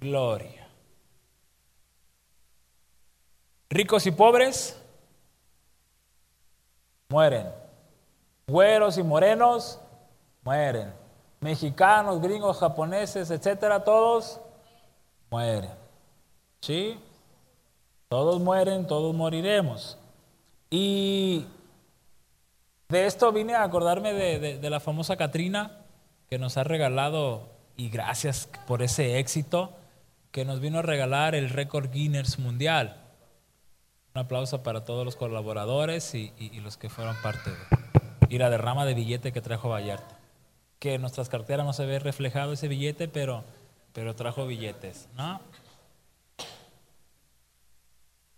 gloria. 0.00 0.66
Ricos 3.70 4.08
y 4.08 4.10
pobres 4.10 4.76
mueren. 7.08 7.46
Güeros 8.48 8.98
y 8.98 9.04
morenos 9.04 9.78
mueren. 10.42 10.92
Mexicanos, 11.38 12.20
gringos, 12.20 12.58
japoneses, 12.58 13.30
etcétera, 13.30 13.84
todos 13.84 14.40
mueren. 15.30 15.70
¿Sí? 16.60 16.98
Todos 18.08 18.40
mueren, 18.40 18.88
todos 18.88 19.14
moriremos. 19.14 19.96
Y 20.70 21.46
de 22.88 23.06
esto 23.06 23.32
vine 23.32 23.54
a 23.54 23.62
acordarme 23.62 24.12
de, 24.12 24.70
la 24.70 24.80
famosa 24.80 25.16
Katrina 25.16 25.84
que 26.28 26.38
nos 26.38 26.56
ha 26.56 26.64
regalado, 26.64 27.48
y 27.76 27.88
gracias 27.88 28.48
por 28.66 28.82
ese 28.82 29.18
éxito, 29.18 29.72
que 30.30 30.44
nos 30.44 30.60
vino 30.60 30.80
a 30.80 30.82
regalar 30.82 31.34
el 31.34 31.48
récord 31.48 31.90
Guinness 31.90 32.38
Mundial. 32.38 33.02
Un 34.14 34.20
aplauso 34.20 34.62
para 34.62 34.84
todos 34.84 35.04
los 35.04 35.16
colaboradores 35.16 36.14
y, 36.14 36.32
los 36.60 36.76
que 36.76 36.90
fueron 36.90 37.16
parte 37.22 37.50
de 37.50 37.56
y 38.28 38.38
la 38.38 38.50
derrama 38.50 38.84
de 38.84 38.94
billete 38.94 39.32
que 39.32 39.40
trajo 39.40 39.70
Vallarta. 39.70 40.18
que 40.78 40.94
en 40.94 41.00
nuestras 41.00 41.28
carteras 41.28 41.66
no 41.66 41.72
se 41.72 41.86
ve 41.86 41.98
reflejado 41.98 42.52
ese 42.52 42.68
billete, 42.68 43.08
pero, 43.08 43.42
pero 43.92 44.14
trajo 44.14 44.46
billetes, 44.46 45.08
¿no? 45.16 45.40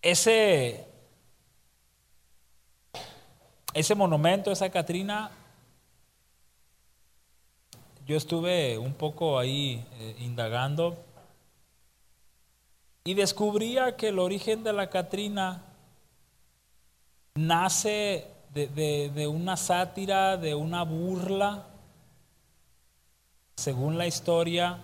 Ese, 0.01 0.87
ese 3.73 3.95
monumento, 3.95 4.51
esa 4.51 4.71
Catrina, 4.71 5.31
yo 8.07 8.17
estuve 8.17 8.77
un 8.77 8.95
poco 8.95 9.39
ahí 9.39 9.85
eh, 10.01 10.17
indagando 10.21 10.97
y 13.05 13.15
descubría 13.15 13.97
que 13.97 14.09
el 14.09 14.19
origen 14.19 14.65
de 14.65 14.73
la 14.73 14.91
Catrina 14.91 15.63
nace 17.35 18.27
de, 18.53 19.29
una 19.29 19.57
sátira, 19.57 20.37
de 20.37 20.55
una 20.57 20.83
burla, 20.83 21.67
según 23.57 23.97
la 23.97 24.07
historia, 24.07 24.79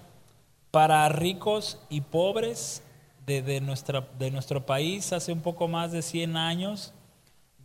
para 0.70 1.08
ricos 1.08 1.78
y 1.88 2.02
pobres 2.02 2.82
de, 3.26 3.42
de 3.42 4.30
nuestro 4.30 4.66
país 4.66 5.12
hace 5.12 5.32
un 5.32 5.40
poco 5.40 5.66
más 5.66 5.90
de 5.90 6.02
100 6.02 6.36
años. 6.36 6.92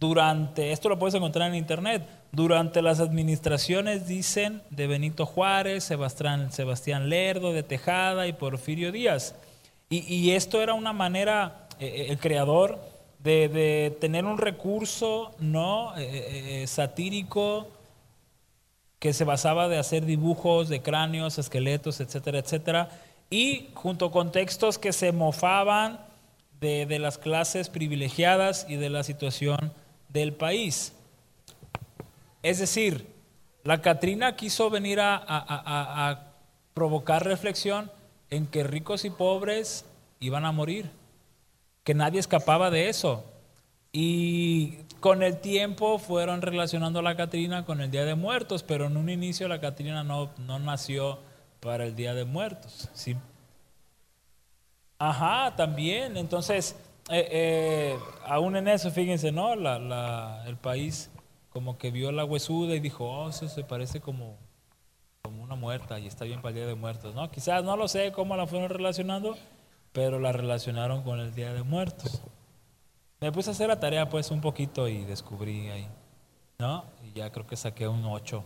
Durante, 0.01 0.71
esto 0.71 0.89
lo 0.89 0.97
puedes 0.97 1.13
encontrar 1.13 1.47
en 1.49 1.55
internet, 1.55 2.01
durante 2.31 2.81
las 2.81 2.99
administraciones, 2.99 4.07
dicen, 4.07 4.63
de 4.71 4.87
Benito 4.87 5.27
Juárez, 5.27 5.83
Sebastián, 5.83 7.07
Lerdo, 7.07 7.53
de 7.53 7.61
Tejada 7.61 8.25
y 8.25 8.33
Porfirio 8.33 8.91
Díaz. 8.91 9.35
Y, 9.91 10.31
esto 10.31 10.59
era 10.59 10.73
una 10.73 10.91
manera, 10.91 11.67
eh, 11.79 11.85
eh, 11.85 12.05
el 12.09 12.17
creador, 12.17 12.79
de, 13.19 13.95
tener 14.01 14.25
un 14.25 14.39
recurso 14.39 15.35
no 15.37 15.93
eh, 15.95 16.65
satírico 16.65 17.67
que 18.97 19.13
se 19.13 19.23
basaba 19.23 19.67
de 19.67 19.77
hacer 19.77 20.07
dibujos 20.07 20.67
de 20.67 20.81
cráneos, 20.81 21.37
esqueletos, 21.37 21.99
etcétera, 21.99 22.39
etcétera, 22.39 22.89
y 23.29 23.69
junto 23.75 24.09
con 24.09 24.31
textos 24.31 24.79
que 24.79 24.93
se 24.93 25.11
mofaban 25.11 25.99
de, 26.59 26.87
de 26.87 26.97
las 26.97 27.19
clases 27.19 27.69
privilegiadas 27.69 28.65
y 28.67 28.77
de 28.77 28.89
la 28.89 29.03
situación 29.03 29.71
del 30.11 30.33
país. 30.33 30.93
Es 32.43 32.59
decir, 32.59 33.07
la 33.63 33.81
Catrina 33.81 34.35
quiso 34.35 34.69
venir 34.69 34.99
a, 35.01 36.27
provocar 36.73 37.25
reflexión 37.25 37.91
en 38.29 38.47
que 38.47 38.63
ricos 38.63 39.03
y 39.03 39.09
pobres 39.09 39.85
iban 40.21 40.45
a 40.45 40.53
morir, 40.53 40.89
que 41.83 41.93
nadie 41.93 42.19
escapaba 42.19 42.71
de 42.71 42.89
eso. 42.89 43.25
Y 43.91 44.77
con 45.01 45.21
el 45.21 45.41
tiempo 45.41 45.99
fueron 45.99 46.41
relacionando 46.41 47.01
la 47.01 47.17
Catrina 47.17 47.65
con 47.65 47.81
el 47.81 47.91
Día 47.91 48.05
de 48.05 48.15
Muertos, 48.15 48.63
pero 48.63 48.85
en 48.85 48.95
un 48.95 49.09
inicio 49.09 49.49
la 49.49 49.59
Catrina 49.59 50.03
no, 50.03 50.31
no 50.37 50.59
nació 50.59 51.19
para 51.59 51.85
el 51.85 51.95
Día 51.95 52.13
de 52.13 52.23
Muertos. 52.23 52.89
¿sí? 52.93 53.17
Ajá, 54.97 55.55
también. 55.55 56.15
Entonces, 56.15 56.75
eh, 57.09 57.27
eh, 57.31 57.99
aún 58.25 58.55
en 58.55 58.67
eso, 58.67 58.91
fíjense, 58.91 59.31
¿no? 59.31 59.55
La, 59.55 60.43
el 60.47 60.57
país 60.57 61.09
como 61.49 61.77
que 61.77 61.91
vio 61.91 62.11
la 62.11 62.23
huesuda 62.23 62.75
y 62.75 62.79
dijo, 62.79 63.05
oh, 63.05 63.29
eso 63.29 63.49
se 63.49 63.63
parece 63.63 63.99
como, 63.99 64.37
como 65.21 65.43
una 65.43 65.55
muerta 65.55 65.99
y 65.99 66.07
está 66.07 66.25
bien 66.25 66.41
para 66.41 66.49
el 66.49 66.55
Día 66.55 66.67
de 66.67 66.75
Muertos, 66.75 67.13
¿no? 67.13 67.29
Quizás 67.29 67.63
no 67.63 67.75
lo 67.75 67.87
sé 67.87 68.11
cómo 68.11 68.37
la 68.37 68.47
fueron 68.47 68.69
relacionando, 68.69 69.37
pero 69.91 70.19
la 70.19 70.31
relacionaron 70.31 71.03
con 71.03 71.19
el 71.19 71.33
Día 71.33 71.53
de 71.53 71.63
Muertos. 71.63 72.21
Me 73.19 73.31
puse 73.31 73.49
a 73.49 73.53
hacer 73.53 73.67
la 73.67 73.79
tarea 73.79 74.09
pues 74.09 74.31
un 74.31 74.41
poquito 74.41 74.87
y 74.87 75.03
descubrí 75.03 75.69
ahí, 75.69 75.87
¿no? 76.57 76.85
Y 77.03 77.11
ya 77.11 77.31
creo 77.31 77.45
que 77.45 77.57
saqué 77.57 77.87
un 77.87 78.05
8, 78.05 78.43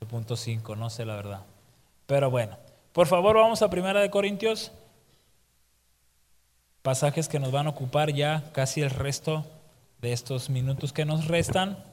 8.5, 0.00 0.76
no 0.76 0.88
sé 0.88 1.04
la 1.04 1.16
verdad. 1.16 1.42
Pero 2.06 2.30
bueno, 2.30 2.56
por 2.92 3.06
favor 3.06 3.36
vamos 3.36 3.60
a 3.60 3.68
Primera 3.68 4.00
de 4.00 4.10
Corintios, 4.10 4.72
pasajes 6.88 7.28
que 7.28 7.38
nos 7.38 7.52
van 7.52 7.66
a 7.66 7.70
ocupar 7.70 8.14
ya 8.14 8.50
casi 8.54 8.80
el 8.80 8.88
resto 8.88 9.44
de 10.00 10.14
estos 10.14 10.48
minutos 10.48 10.94
que 10.94 11.04
nos 11.04 11.26
restan. 11.28 11.84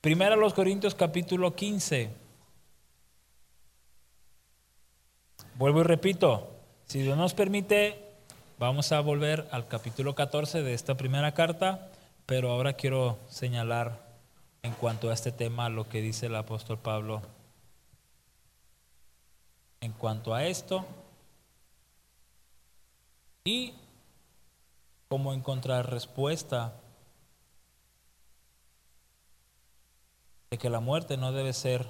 Primera 0.00 0.34
los 0.34 0.52
Corintios 0.52 0.96
capítulo 0.96 1.54
15. 1.54 2.10
Vuelvo 5.54 5.82
y 5.82 5.84
repito, 5.84 6.50
si 6.86 7.02
Dios 7.02 7.16
nos 7.16 7.34
permite, 7.34 8.02
vamos 8.58 8.90
a 8.90 8.98
volver 8.98 9.46
al 9.52 9.68
capítulo 9.68 10.16
14 10.16 10.64
de 10.64 10.74
esta 10.74 10.96
primera 10.96 11.30
carta, 11.30 11.92
pero 12.26 12.50
ahora 12.50 12.72
quiero 12.72 13.20
señalar 13.28 14.18
en 14.64 14.72
cuanto 14.72 15.10
a 15.10 15.14
este 15.14 15.30
tema 15.30 15.68
lo 15.68 15.88
que 15.88 16.02
dice 16.02 16.26
el 16.26 16.34
apóstol 16.34 16.80
Pablo. 16.80 17.22
En 19.80 19.92
cuanto 19.92 20.34
a 20.34 20.46
esto, 20.46 20.84
y 23.44 23.72
cómo 25.08 25.32
encontrar 25.32 25.90
respuesta 25.90 26.74
de 30.50 30.58
que 30.58 30.70
la 30.70 30.80
muerte 30.80 31.16
no 31.16 31.32
debe 31.32 31.52
ser 31.52 31.86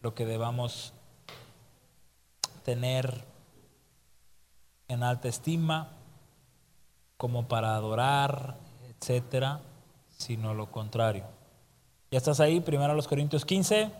lo 0.00 0.14
que 0.14 0.26
debamos 0.26 0.92
tener 2.64 3.24
en 4.88 5.02
alta 5.02 5.28
estima 5.28 5.90
como 7.16 7.46
para 7.46 7.74
adorar, 7.74 8.56
etcétera, 8.88 9.60
sino 10.16 10.54
lo 10.54 10.70
contrario. 10.70 11.24
Ya 12.10 12.18
estás 12.18 12.40
ahí, 12.40 12.60
primero 12.60 12.92
a 12.92 12.96
los 12.96 13.08
Corintios 13.08 13.44
15, 13.44 13.90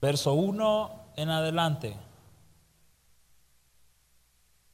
verso 0.00 0.32
1 0.34 0.90
en 1.16 1.30
adelante. 1.30 1.96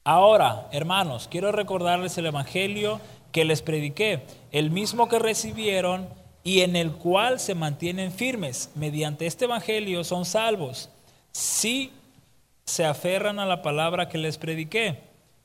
Ahora, 0.09 0.69
hermanos, 0.71 1.27
quiero 1.29 1.51
recordarles 1.51 2.17
el 2.17 2.27
Evangelio 2.27 3.01
que 3.33 3.43
les 3.43 3.61
prediqué, 3.61 4.21
el 4.53 4.71
mismo 4.71 5.09
que 5.09 5.19
recibieron 5.19 6.07
y 6.45 6.61
en 6.61 6.77
el 6.77 6.93
cual 6.93 7.41
se 7.41 7.55
mantienen 7.55 8.13
firmes. 8.13 8.71
Mediante 8.73 9.25
este 9.25 9.43
Evangelio 9.43 10.05
son 10.05 10.23
salvos 10.23 10.89
si 11.33 11.91
se 12.63 12.85
aferran 12.85 13.37
a 13.39 13.45
la 13.45 13.61
palabra 13.61 14.07
que 14.07 14.17
les 14.17 14.37
prediqué. 14.37 15.01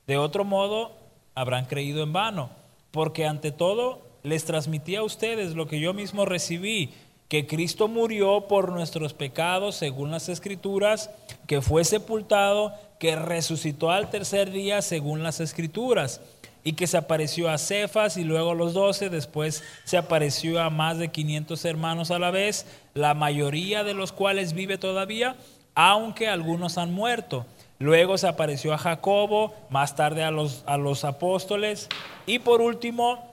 De 0.06 0.16
otro 0.16 0.44
modo, 0.44 0.92
habrán 1.34 1.64
creído 1.64 2.04
en 2.04 2.12
vano, 2.12 2.48
porque 2.92 3.26
ante 3.26 3.50
todo 3.50 4.00
les 4.22 4.44
transmití 4.44 4.94
a 4.94 5.02
ustedes 5.02 5.56
lo 5.56 5.66
que 5.66 5.80
yo 5.80 5.92
mismo 5.92 6.24
recibí, 6.24 6.94
que 7.28 7.48
Cristo 7.48 7.88
murió 7.88 8.46
por 8.46 8.70
nuestros 8.70 9.12
pecados 9.12 9.74
según 9.74 10.12
las 10.12 10.28
escrituras, 10.28 11.10
que 11.48 11.62
fue 11.62 11.82
sepultado, 11.82 12.74
que 13.02 13.16
resucitó 13.16 13.90
al 13.90 14.10
tercer 14.10 14.52
día 14.52 14.80
según 14.80 15.24
las 15.24 15.40
escrituras 15.40 16.20
y 16.62 16.74
que 16.74 16.86
se 16.86 16.96
apareció 16.96 17.50
a 17.50 17.58
Cefas 17.58 18.16
y 18.16 18.22
luego 18.22 18.52
a 18.52 18.54
los 18.54 18.74
doce, 18.74 19.10
después 19.10 19.64
se 19.82 19.96
apareció 19.96 20.60
a 20.60 20.70
más 20.70 20.98
de 20.98 21.08
500 21.08 21.64
hermanos 21.64 22.12
a 22.12 22.20
la 22.20 22.30
vez, 22.30 22.64
la 22.94 23.14
mayoría 23.14 23.82
de 23.82 23.94
los 23.94 24.12
cuales 24.12 24.52
vive 24.52 24.78
todavía, 24.78 25.34
aunque 25.74 26.28
algunos 26.28 26.78
han 26.78 26.92
muerto. 26.92 27.44
Luego 27.80 28.16
se 28.18 28.28
apareció 28.28 28.72
a 28.72 28.78
Jacobo, 28.78 29.52
más 29.68 29.96
tarde 29.96 30.22
a 30.22 30.30
los, 30.30 30.62
a 30.66 30.76
los 30.76 31.04
apóstoles 31.04 31.88
y 32.24 32.38
por 32.38 32.60
último, 32.60 33.32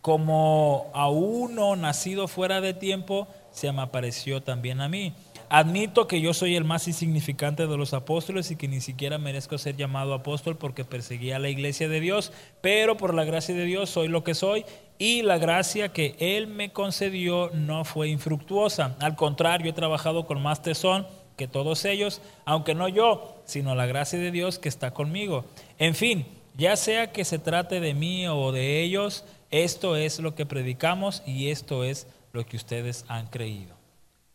como 0.00 0.90
a 0.94 1.10
uno 1.10 1.76
nacido 1.76 2.28
fuera 2.28 2.62
de 2.62 2.72
tiempo, 2.72 3.28
se 3.52 3.70
me 3.72 3.82
apareció 3.82 4.42
también 4.42 4.80
a 4.80 4.88
mí. 4.88 5.12
Admito 5.52 6.06
que 6.06 6.20
yo 6.20 6.32
soy 6.32 6.54
el 6.54 6.62
más 6.62 6.86
insignificante 6.86 7.66
de 7.66 7.76
los 7.76 7.92
apóstoles 7.92 8.52
y 8.52 8.56
que 8.56 8.68
ni 8.68 8.80
siquiera 8.80 9.18
merezco 9.18 9.58
ser 9.58 9.76
llamado 9.76 10.14
apóstol 10.14 10.56
porque 10.56 10.84
perseguía 10.84 11.36
a 11.36 11.38
la 11.40 11.48
iglesia 11.48 11.88
de 11.88 11.98
Dios, 11.98 12.32
pero 12.60 12.96
por 12.96 13.14
la 13.14 13.24
gracia 13.24 13.52
de 13.52 13.64
Dios 13.64 13.90
soy 13.90 14.06
lo 14.06 14.22
que 14.22 14.34
soy 14.34 14.64
y 14.96 15.22
la 15.22 15.38
gracia 15.38 15.88
que 15.88 16.14
Él 16.20 16.46
me 16.46 16.70
concedió 16.72 17.50
no 17.52 17.84
fue 17.84 18.10
infructuosa. 18.10 18.94
Al 19.00 19.16
contrario, 19.16 19.70
he 19.70 19.72
trabajado 19.72 20.24
con 20.24 20.40
más 20.40 20.62
tesón 20.62 21.04
que 21.36 21.48
todos 21.48 21.84
ellos, 21.84 22.22
aunque 22.44 22.76
no 22.76 22.86
yo, 22.86 23.42
sino 23.44 23.74
la 23.74 23.86
gracia 23.86 24.20
de 24.20 24.30
Dios 24.30 24.60
que 24.60 24.68
está 24.68 24.92
conmigo. 24.92 25.44
En 25.80 25.96
fin, 25.96 26.26
ya 26.56 26.76
sea 26.76 27.10
que 27.10 27.24
se 27.24 27.40
trate 27.40 27.80
de 27.80 27.92
mí 27.92 28.28
o 28.28 28.52
de 28.52 28.82
ellos, 28.82 29.24
esto 29.50 29.96
es 29.96 30.20
lo 30.20 30.36
que 30.36 30.46
predicamos 30.46 31.24
y 31.26 31.48
esto 31.48 31.82
es 31.82 32.06
lo 32.32 32.46
que 32.46 32.56
ustedes 32.56 33.04
han 33.08 33.26
creído. 33.26 33.79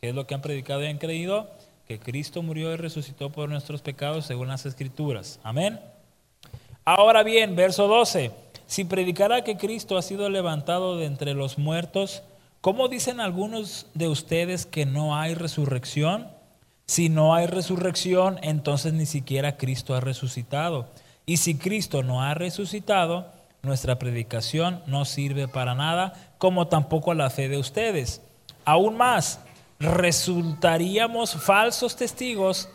¿Qué 0.05 0.09
es 0.09 0.15
lo 0.15 0.27
que 0.27 0.35
han 0.35 0.41
predicado 0.41 0.83
y 0.83 0.85
han 0.85 0.99
creído? 0.99 1.49
Que 1.87 1.97
Cristo 1.97 2.43
murió 2.43 2.71
y 2.71 2.75
resucitó 2.75 3.31
por 3.31 3.49
nuestros 3.49 3.81
pecados 3.81 4.27
según 4.27 4.49
las 4.49 4.67
escrituras. 4.67 5.39
Amén. 5.41 5.79
Ahora 6.85 7.23
bien, 7.23 7.55
verso 7.55 7.87
12. 7.87 8.29
Si 8.67 8.83
predicara 8.83 9.43
que 9.43 9.57
Cristo 9.57 9.97
ha 9.97 10.03
sido 10.03 10.29
levantado 10.29 10.95
de 10.95 11.07
entre 11.07 11.33
los 11.33 11.57
muertos, 11.57 12.21
¿cómo 12.61 12.87
dicen 12.87 13.19
algunos 13.19 13.87
de 13.95 14.07
ustedes 14.07 14.67
que 14.67 14.85
no 14.85 15.17
hay 15.17 15.33
resurrección? 15.33 16.27
Si 16.85 17.09
no 17.09 17.33
hay 17.33 17.47
resurrección, 17.47 18.37
entonces 18.43 18.93
ni 18.93 19.07
siquiera 19.07 19.57
Cristo 19.57 19.95
ha 19.95 20.01
resucitado. 20.01 20.85
Y 21.25 21.37
si 21.37 21.55
Cristo 21.55 22.03
no 22.03 22.21
ha 22.21 22.35
resucitado, 22.35 23.25
nuestra 23.63 23.97
predicación 23.97 24.83
no 24.85 25.03
sirve 25.03 25.47
para 25.47 25.73
nada, 25.73 26.13
como 26.37 26.67
tampoco 26.67 27.15
la 27.15 27.31
fe 27.31 27.49
de 27.49 27.57
ustedes. 27.57 28.21
Aún 28.65 28.97
más, 28.97 29.39
resultaríamos 29.79 31.33
falsos 31.35 31.95
testigos. 31.95 32.69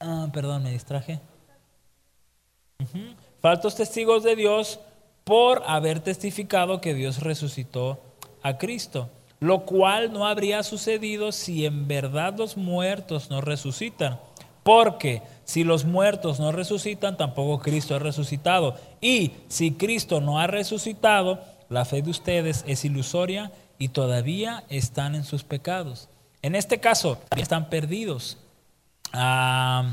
Ah, 0.00 0.28
perdón, 0.32 0.62
me 0.62 0.70
distraje. 0.70 1.20
Falsos 3.40 3.74
testigos 3.74 4.22
de 4.22 4.36
Dios 4.36 4.80
por 5.24 5.62
haber 5.66 6.00
testificado 6.00 6.80
que 6.80 6.94
Dios 6.94 7.22
resucitó 7.22 8.00
a 8.42 8.58
Cristo, 8.58 9.08
lo 9.40 9.64
cual 9.64 10.12
no 10.12 10.26
habría 10.26 10.62
sucedido 10.62 11.32
si 11.32 11.64
en 11.64 11.88
verdad 11.88 12.34
los 12.36 12.56
muertos 12.56 13.30
no 13.30 13.40
resucitan. 13.40 14.20
Porque 14.62 15.22
si 15.44 15.62
los 15.62 15.84
muertos 15.84 16.40
no 16.40 16.52
resucitan, 16.52 17.18
tampoco 17.18 17.62
Cristo 17.62 17.94
ha 17.94 17.98
resucitado. 17.98 18.76
Y 19.00 19.32
si 19.48 19.72
Cristo 19.72 20.22
no 20.22 20.38
ha 20.38 20.46
resucitado, 20.46 21.40
la 21.68 21.84
fe 21.84 22.00
de 22.00 22.10
ustedes 22.10 22.64
es 22.66 22.84
ilusoria 22.84 23.52
y 23.78 23.88
todavía 23.88 24.64
están 24.68 25.14
en 25.14 25.24
sus 25.24 25.44
pecados. 25.44 26.08
En 26.42 26.54
este 26.54 26.78
caso, 26.78 27.18
están 27.36 27.70
perdidos. 27.70 28.38
Ah, 29.12 29.90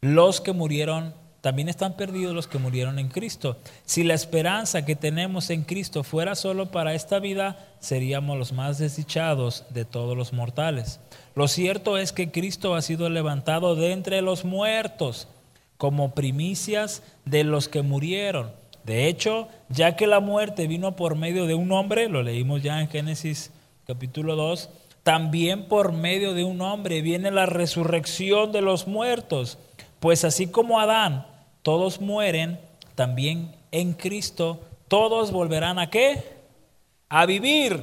los 0.00 0.40
que 0.40 0.52
murieron, 0.52 1.14
también 1.40 1.68
están 1.68 1.96
perdidos 1.96 2.34
los 2.34 2.46
que 2.46 2.58
murieron 2.58 2.98
en 2.98 3.08
Cristo. 3.08 3.56
Si 3.84 4.02
la 4.02 4.14
esperanza 4.14 4.84
que 4.84 4.96
tenemos 4.96 5.50
en 5.50 5.62
Cristo 5.62 6.02
fuera 6.02 6.34
solo 6.34 6.70
para 6.70 6.94
esta 6.94 7.18
vida, 7.18 7.58
seríamos 7.80 8.38
los 8.38 8.52
más 8.52 8.78
desdichados 8.78 9.64
de 9.70 9.84
todos 9.84 10.16
los 10.16 10.32
mortales. 10.32 11.00
Lo 11.34 11.48
cierto 11.48 11.98
es 11.98 12.12
que 12.12 12.30
Cristo 12.30 12.74
ha 12.74 12.82
sido 12.82 13.08
levantado 13.08 13.76
de 13.76 13.92
entre 13.92 14.22
los 14.22 14.44
muertos 14.44 15.28
como 15.76 16.14
primicias 16.14 17.02
de 17.24 17.44
los 17.44 17.68
que 17.68 17.82
murieron. 17.82 18.52
De 18.84 19.08
hecho, 19.08 19.48
ya 19.70 19.96
que 19.96 20.06
la 20.06 20.20
muerte 20.20 20.66
vino 20.66 20.94
por 20.94 21.16
medio 21.16 21.46
de 21.46 21.54
un 21.54 21.72
hombre, 21.72 22.08
lo 22.08 22.22
leímos 22.22 22.62
ya 22.62 22.80
en 22.80 22.88
Génesis 22.88 23.50
capítulo 23.86 24.36
2, 24.36 24.68
también 25.02 25.68
por 25.68 25.92
medio 25.92 26.34
de 26.34 26.44
un 26.44 26.60
hombre 26.60 27.00
viene 27.00 27.30
la 27.30 27.46
resurrección 27.46 28.52
de 28.52 28.60
los 28.60 28.86
muertos. 28.86 29.58
Pues 30.00 30.24
así 30.24 30.46
como 30.46 30.80
Adán, 30.80 31.26
todos 31.62 32.00
mueren, 32.00 32.58
también 32.94 33.54
en 33.72 33.94
Cristo 33.94 34.60
todos 34.88 35.32
volverán 35.32 35.78
a 35.78 35.88
qué? 35.88 36.22
A 37.08 37.24
vivir, 37.24 37.82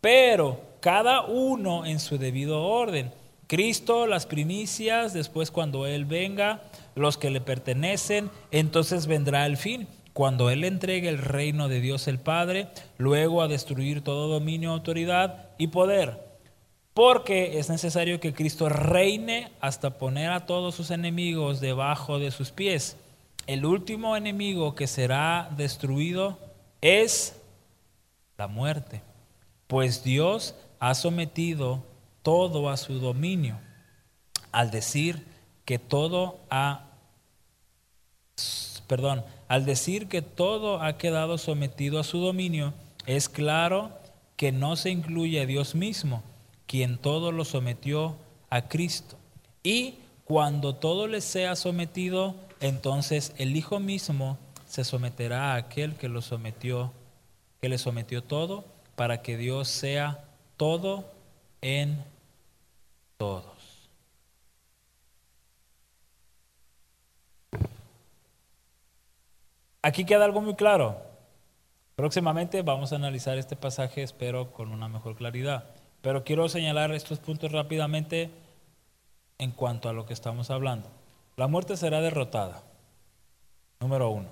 pero 0.00 0.60
cada 0.80 1.22
uno 1.22 1.84
en 1.84 1.98
su 1.98 2.16
debido 2.16 2.62
orden. 2.62 3.12
Cristo, 3.48 4.06
las 4.06 4.24
primicias, 4.24 5.12
después 5.12 5.50
cuando 5.50 5.86
Él 5.86 6.04
venga, 6.04 6.62
los 6.94 7.18
que 7.18 7.30
le 7.30 7.40
pertenecen, 7.40 8.30
entonces 8.50 9.06
vendrá 9.06 9.46
el 9.46 9.56
fin 9.56 9.86
cuando 10.16 10.48
Él 10.48 10.64
entregue 10.64 11.10
el 11.10 11.18
reino 11.18 11.68
de 11.68 11.82
Dios 11.82 12.08
el 12.08 12.18
Padre, 12.18 12.68
luego 12.96 13.42
a 13.42 13.48
destruir 13.48 14.02
todo 14.02 14.28
dominio, 14.28 14.70
autoridad 14.70 15.50
y 15.58 15.66
poder. 15.66 16.38
Porque 16.94 17.58
es 17.58 17.68
necesario 17.68 18.18
que 18.18 18.32
Cristo 18.32 18.70
reine 18.70 19.52
hasta 19.60 19.98
poner 19.98 20.30
a 20.30 20.46
todos 20.46 20.74
sus 20.74 20.90
enemigos 20.90 21.60
debajo 21.60 22.18
de 22.18 22.30
sus 22.30 22.50
pies. 22.50 22.96
El 23.46 23.66
último 23.66 24.16
enemigo 24.16 24.74
que 24.74 24.86
será 24.86 25.50
destruido 25.54 26.38
es 26.80 27.38
la 28.38 28.46
muerte, 28.46 29.02
pues 29.66 30.02
Dios 30.02 30.54
ha 30.78 30.94
sometido 30.94 31.84
todo 32.22 32.70
a 32.70 32.78
su 32.78 33.00
dominio 33.00 33.60
al 34.50 34.70
decir 34.70 35.26
que 35.66 35.78
todo 35.78 36.38
ha 36.48 36.85
perdón, 38.86 39.24
al 39.48 39.64
decir 39.64 40.08
que 40.08 40.22
todo 40.22 40.82
ha 40.82 40.96
quedado 40.98 41.38
sometido 41.38 41.98
a 41.98 42.04
su 42.04 42.18
dominio, 42.18 42.74
es 43.06 43.28
claro 43.28 43.90
que 44.36 44.52
no 44.52 44.76
se 44.76 44.90
incluye 44.90 45.40
a 45.40 45.46
Dios 45.46 45.74
mismo, 45.74 46.22
quien 46.66 46.98
todo 46.98 47.32
lo 47.32 47.44
sometió 47.44 48.16
a 48.50 48.68
Cristo. 48.68 49.16
Y 49.62 49.96
cuando 50.24 50.74
todo 50.74 51.06
le 51.06 51.20
sea 51.20 51.56
sometido, 51.56 52.34
entonces 52.60 53.32
el 53.38 53.56
Hijo 53.56 53.80
mismo 53.80 54.38
se 54.66 54.84
someterá 54.84 55.52
a 55.52 55.56
aquel 55.56 55.94
que 55.94 56.08
lo 56.08 56.22
sometió, 56.22 56.92
que 57.60 57.68
le 57.68 57.78
sometió 57.78 58.22
todo, 58.22 58.64
para 58.94 59.22
que 59.22 59.36
Dios 59.36 59.68
sea 59.68 60.24
todo 60.56 61.04
en 61.60 62.02
todo. 63.16 63.55
Aquí 69.86 70.04
queda 70.04 70.24
algo 70.24 70.40
muy 70.40 70.56
claro. 70.56 71.00
Próximamente 71.94 72.62
vamos 72.62 72.92
a 72.92 72.96
analizar 72.96 73.38
este 73.38 73.54
pasaje, 73.54 74.02
espero, 74.02 74.52
con 74.52 74.72
una 74.72 74.88
mejor 74.88 75.14
claridad. 75.14 75.70
Pero 76.00 76.24
quiero 76.24 76.48
señalar 76.48 76.90
estos 76.90 77.20
puntos 77.20 77.52
rápidamente 77.52 78.32
en 79.38 79.52
cuanto 79.52 79.88
a 79.88 79.92
lo 79.92 80.04
que 80.04 80.12
estamos 80.12 80.50
hablando. 80.50 80.88
La 81.36 81.46
muerte 81.46 81.76
será 81.76 82.00
derrotada. 82.00 82.64
Número 83.78 84.10
uno. 84.10 84.28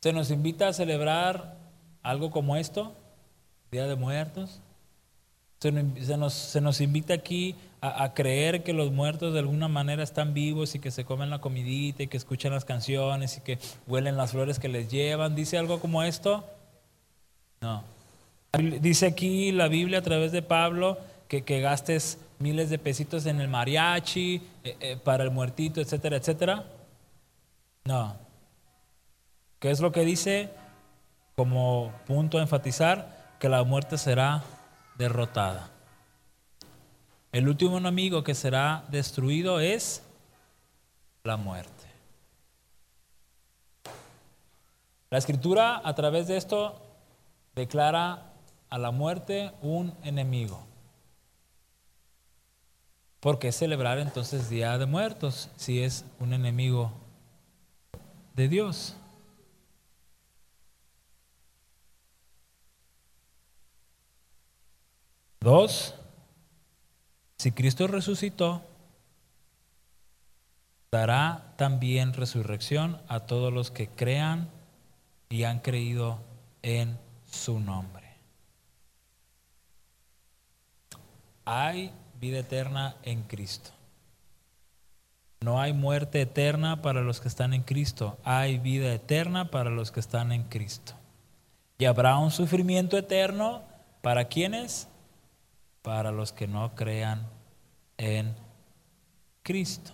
Se 0.00 0.14
nos 0.14 0.30
invita 0.30 0.68
a 0.68 0.72
celebrar 0.72 1.58
algo 2.02 2.30
como 2.30 2.56
esto, 2.56 2.94
Día 3.70 3.86
de 3.86 3.96
Muertos. 3.96 4.62
Se 5.58 5.70
nos, 6.16 6.80
invita 6.80 7.12
aquí 7.12 7.54
a, 7.84 8.14
creer 8.14 8.62
que 8.62 8.72
los 8.72 8.92
muertos 8.92 9.32
de 9.32 9.40
alguna 9.40 9.66
manera 9.66 10.04
están 10.04 10.34
vivos 10.34 10.76
y 10.76 10.78
que 10.78 10.92
se 10.92 11.04
comen 11.04 11.30
la 11.30 11.40
comidita 11.40 12.04
y 12.04 12.06
que 12.06 12.16
escuchan 12.16 12.52
las 12.52 12.64
canciones 12.64 13.36
y 13.36 13.40
que 13.40 13.58
huelen 13.88 14.16
las 14.16 14.30
flores 14.30 14.60
que 14.60 14.68
les 14.68 14.88
llevan. 14.88 15.34
¿Dice 15.34 15.58
algo 15.58 15.80
como 15.80 16.04
esto? 16.04 16.44
No. 17.60 17.82
Dice 18.80 19.06
aquí 19.06 19.50
la 19.50 19.66
Biblia 19.66 19.98
a 19.98 20.02
través 20.02 20.30
de 20.30 20.42
Pablo 20.42 20.96
que, 21.26 21.42
que 21.42 21.60
gastes 21.60 22.18
miles 22.38 22.70
de 22.70 22.78
pesitos 22.78 23.26
en 23.26 23.40
el 23.40 23.48
mariachi, 23.48 24.42
eh, 24.62 24.76
eh, 24.78 24.96
para 25.02 25.24
el 25.24 25.32
muertito, 25.32 25.80
etcétera, 25.80 26.18
etcétera. 26.18 26.64
No. 27.84 28.16
¿Qué 29.58 29.72
es 29.72 29.80
lo 29.80 29.90
que 29.90 30.04
dice? 30.04 30.50
Como 31.34 31.92
punto 32.06 32.38
a 32.38 32.42
enfatizar, 32.42 33.36
que 33.40 33.48
la 33.48 33.64
muerte 33.64 33.98
será 33.98 34.44
derrotada. 34.96 35.71
El 37.32 37.48
último 37.48 37.78
enemigo 37.78 38.22
que 38.22 38.34
será 38.34 38.84
destruido 38.90 39.58
es 39.58 40.02
la 41.24 41.38
muerte. 41.38 41.70
La 45.08 45.16
escritura 45.16 45.80
a 45.82 45.94
través 45.94 46.28
de 46.28 46.36
esto 46.36 46.78
declara 47.54 48.34
a 48.68 48.78
la 48.78 48.90
muerte 48.90 49.50
un 49.62 49.94
enemigo. 50.04 50.62
¿Por 53.20 53.38
qué 53.38 53.50
celebrar 53.50 53.98
entonces 53.98 54.50
Día 54.50 54.76
de 54.76 54.84
Muertos 54.84 55.48
si 55.56 55.82
es 55.82 56.04
un 56.18 56.34
enemigo 56.34 56.92
de 58.34 58.48
Dios? 58.48 58.96
Dos, 65.40 65.94
si 67.42 67.50
Cristo 67.50 67.88
resucitó, 67.88 68.62
dará 70.92 71.54
también 71.56 72.12
resurrección 72.12 73.00
a 73.08 73.18
todos 73.18 73.52
los 73.52 73.72
que 73.72 73.88
crean 73.88 74.48
y 75.28 75.42
han 75.42 75.58
creído 75.58 76.20
en 76.62 76.96
su 77.28 77.58
nombre. 77.58 78.06
Hay 81.44 81.90
vida 82.20 82.38
eterna 82.38 82.94
en 83.02 83.24
Cristo. 83.24 83.70
No 85.40 85.60
hay 85.60 85.72
muerte 85.72 86.20
eterna 86.20 86.80
para 86.80 87.00
los 87.00 87.20
que 87.20 87.26
están 87.26 87.54
en 87.54 87.64
Cristo. 87.64 88.18
Hay 88.22 88.60
vida 88.60 88.94
eterna 88.94 89.50
para 89.50 89.70
los 89.70 89.90
que 89.90 89.98
están 89.98 90.30
en 90.30 90.44
Cristo. 90.44 90.92
Y 91.78 91.86
habrá 91.86 92.18
un 92.18 92.30
sufrimiento 92.30 92.96
eterno 92.96 93.62
para 94.00 94.26
quienes 94.26 94.86
para 95.82 96.12
los 96.12 96.32
que 96.32 96.46
no 96.46 96.74
crean 96.74 97.28
en 97.98 98.34
Cristo. 99.42 99.92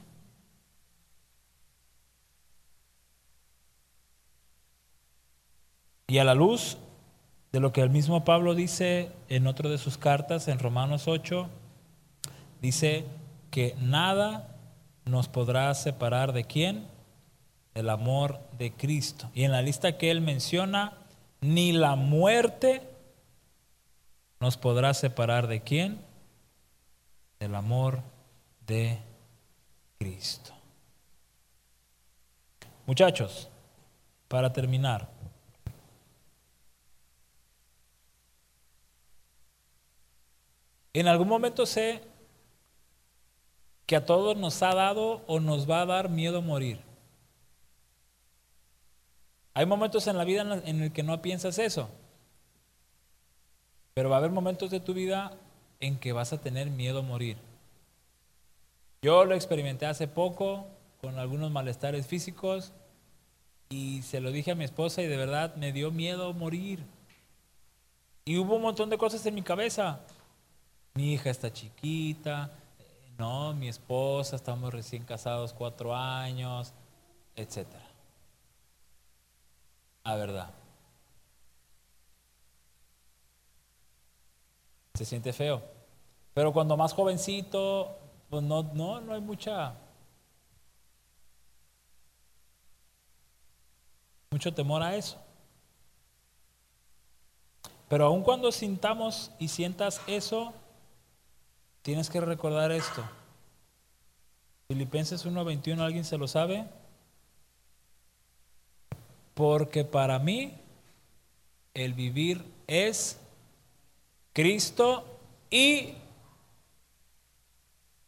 Y 6.06 6.18
a 6.18 6.24
la 6.24 6.34
luz 6.34 6.78
de 7.52 7.60
lo 7.60 7.72
que 7.72 7.82
el 7.82 7.90
mismo 7.90 8.24
Pablo 8.24 8.54
dice 8.54 9.12
en 9.28 9.46
otro 9.46 9.68
de 9.68 9.78
sus 9.78 9.98
cartas, 9.98 10.48
en 10.48 10.58
Romanos 10.58 11.06
8, 11.06 11.48
dice 12.62 13.04
que 13.50 13.74
nada 13.80 14.56
nos 15.04 15.28
podrá 15.28 15.74
separar 15.74 16.32
de 16.32 16.44
quién? 16.44 16.86
El 17.74 17.90
amor 17.90 18.40
de 18.58 18.72
Cristo. 18.72 19.30
Y 19.34 19.44
en 19.44 19.52
la 19.52 19.62
lista 19.62 19.98
que 19.98 20.10
él 20.10 20.20
menciona, 20.20 20.94
ni 21.40 21.72
la 21.72 21.94
muerte, 21.94 22.87
nos 24.40 24.56
podrá 24.56 24.94
separar 24.94 25.46
de 25.46 25.60
quién? 25.60 26.04
Del 27.40 27.54
amor 27.54 28.02
de 28.66 28.98
Cristo. 29.98 30.52
Muchachos, 32.86 33.48
para 34.28 34.52
terminar, 34.52 35.08
en 40.92 41.06
algún 41.06 41.28
momento 41.28 41.66
sé 41.66 42.02
que 43.86 43.96
a 43.96 44.06
todos 44.06 44.36
nos 44.36 44.62
ha 44.62 44.74
dado 44.74 45.22
o 45.26 45.40
nos 45.40 45.68
va 45.68 45.82
a 45.82 45.86
dar 45.86 46.08
miedo 46.08 46.42
morir. 46.42 46.80
Hay 49.54 49.66
momentos 49.66 50.06
en 50.06 50.16
la 50.16 50.24
vida 50.24 50.42
en 50.64 50.82
el 50.82 50.92
que 50.92 51.02
no 51.02 51.20
piensas 51.20 51.58
eso 51.58 51.90
pero 53.98 54.10
va 54.10 54.14
a 54.14 54.18
haber 54.18 54.30
momentos 54.30 54.70
de 54.70 54.78
tu 54.78 54.94
vida 54.94 55.32
en 55.80 55.98
que 55.98 56.12
vas 56.12 56.32
a 56.32 56.40
tener 56.40 56.70
miedo 56.70 57.00
a 57.00 57.02
morir. 57.02 57.36
Yo 59.02 59.24
lo 59.24 59.34
experimenté 59.34 59.86
hace 59.86 60.06
poco 60.06 60.68
con 61.00 61.18
algunos 61.18 61.50
malestares 61.50 62.06
físicos 62.06 62.72
y 63.68 64.02
se 64.02 64.20
lo 64.20 64.30
dije 64.30 64.52
a 64.52 64.54
mi 64.54 64.62
esposa 64.62 65.02
y 65.02 65.08
de 65.08 65.16
verdad 65.16 65.56
me 65.56 65.72
dio 65.72 65.90
miedo 65.90 66.32
morir. 66.32 66.78
Y 68.24 68.38
hubo 68.38 68.54
un 68.54 68.62
montón 68.62 68.88
de 68.88 68.98
cosas 68.98 69.26
en 69.26 69.34
mi 69.34 69.42
cabeza. 69.42 69.98
Mi 70.94 71.14
hija 71.14 71.30
está 71.30 71.52
chiquita, 71.52 72.52
no, 73.18 73.52
mi 73.52 73.66
esposa, 73.66 74.36
estamos 74.36 74.72
recién 74.72 75.02
casados 75.02 75.52
cuatro 75.52 75.96
años, 75.96 76.72
etc. 77.34 77.66
A 80.04 80.14
verdad. 80.14 80.54
Se 84.98 85.04
siente 85.04 85.32
feo. 85.32 85.62
Pero 86.34 86.52
cuando 86.52 86.76
más 86.76 86.92
jovencito, 86.92 87.96
pues 88.28 88.42
no, 88.42 88.64
no, 88.74 89.00
no 89.00 89.14
hay 89.14 89.20
mucha, 89.20 89.76
mucho 94.32 94.52
temor 94.52 94.82
a 94.82 94.96
eso. 94.96 95.16
Pero 97.88 98.06
aun 98.06 98.24
cuando 98.24 98.50
sintamos 98.50 99.30
y 99.38 99.46
sientas 99.46 100.00
eso, 100.08 100.52
tienes 101.82 102.10
que 102.10 102.20
recordar 102.20 102.72
esto. 102.72 103.04
Filipenses 104.66 105.24
1:21, 105.24 105.80
¿alguien 105.80 106.04
se 106.04 106.18
lo 106.18 106.26
sabe? 106.26 106.66
Porque 109.34 109.84
para 109.84 110.18
mí 110.18 110.54
el 111.72 111.94
vivir 111.94 112.44
es 112.66 113.20
Cristo 114.38 115.04
y 115.50 115.94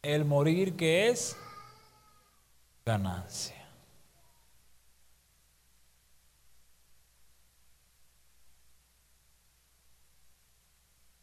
el 0.01 0.23
morir 0.23 0.77
que 0.77 1.09
es 1.09 1.35
ganancia. 2.85 3.67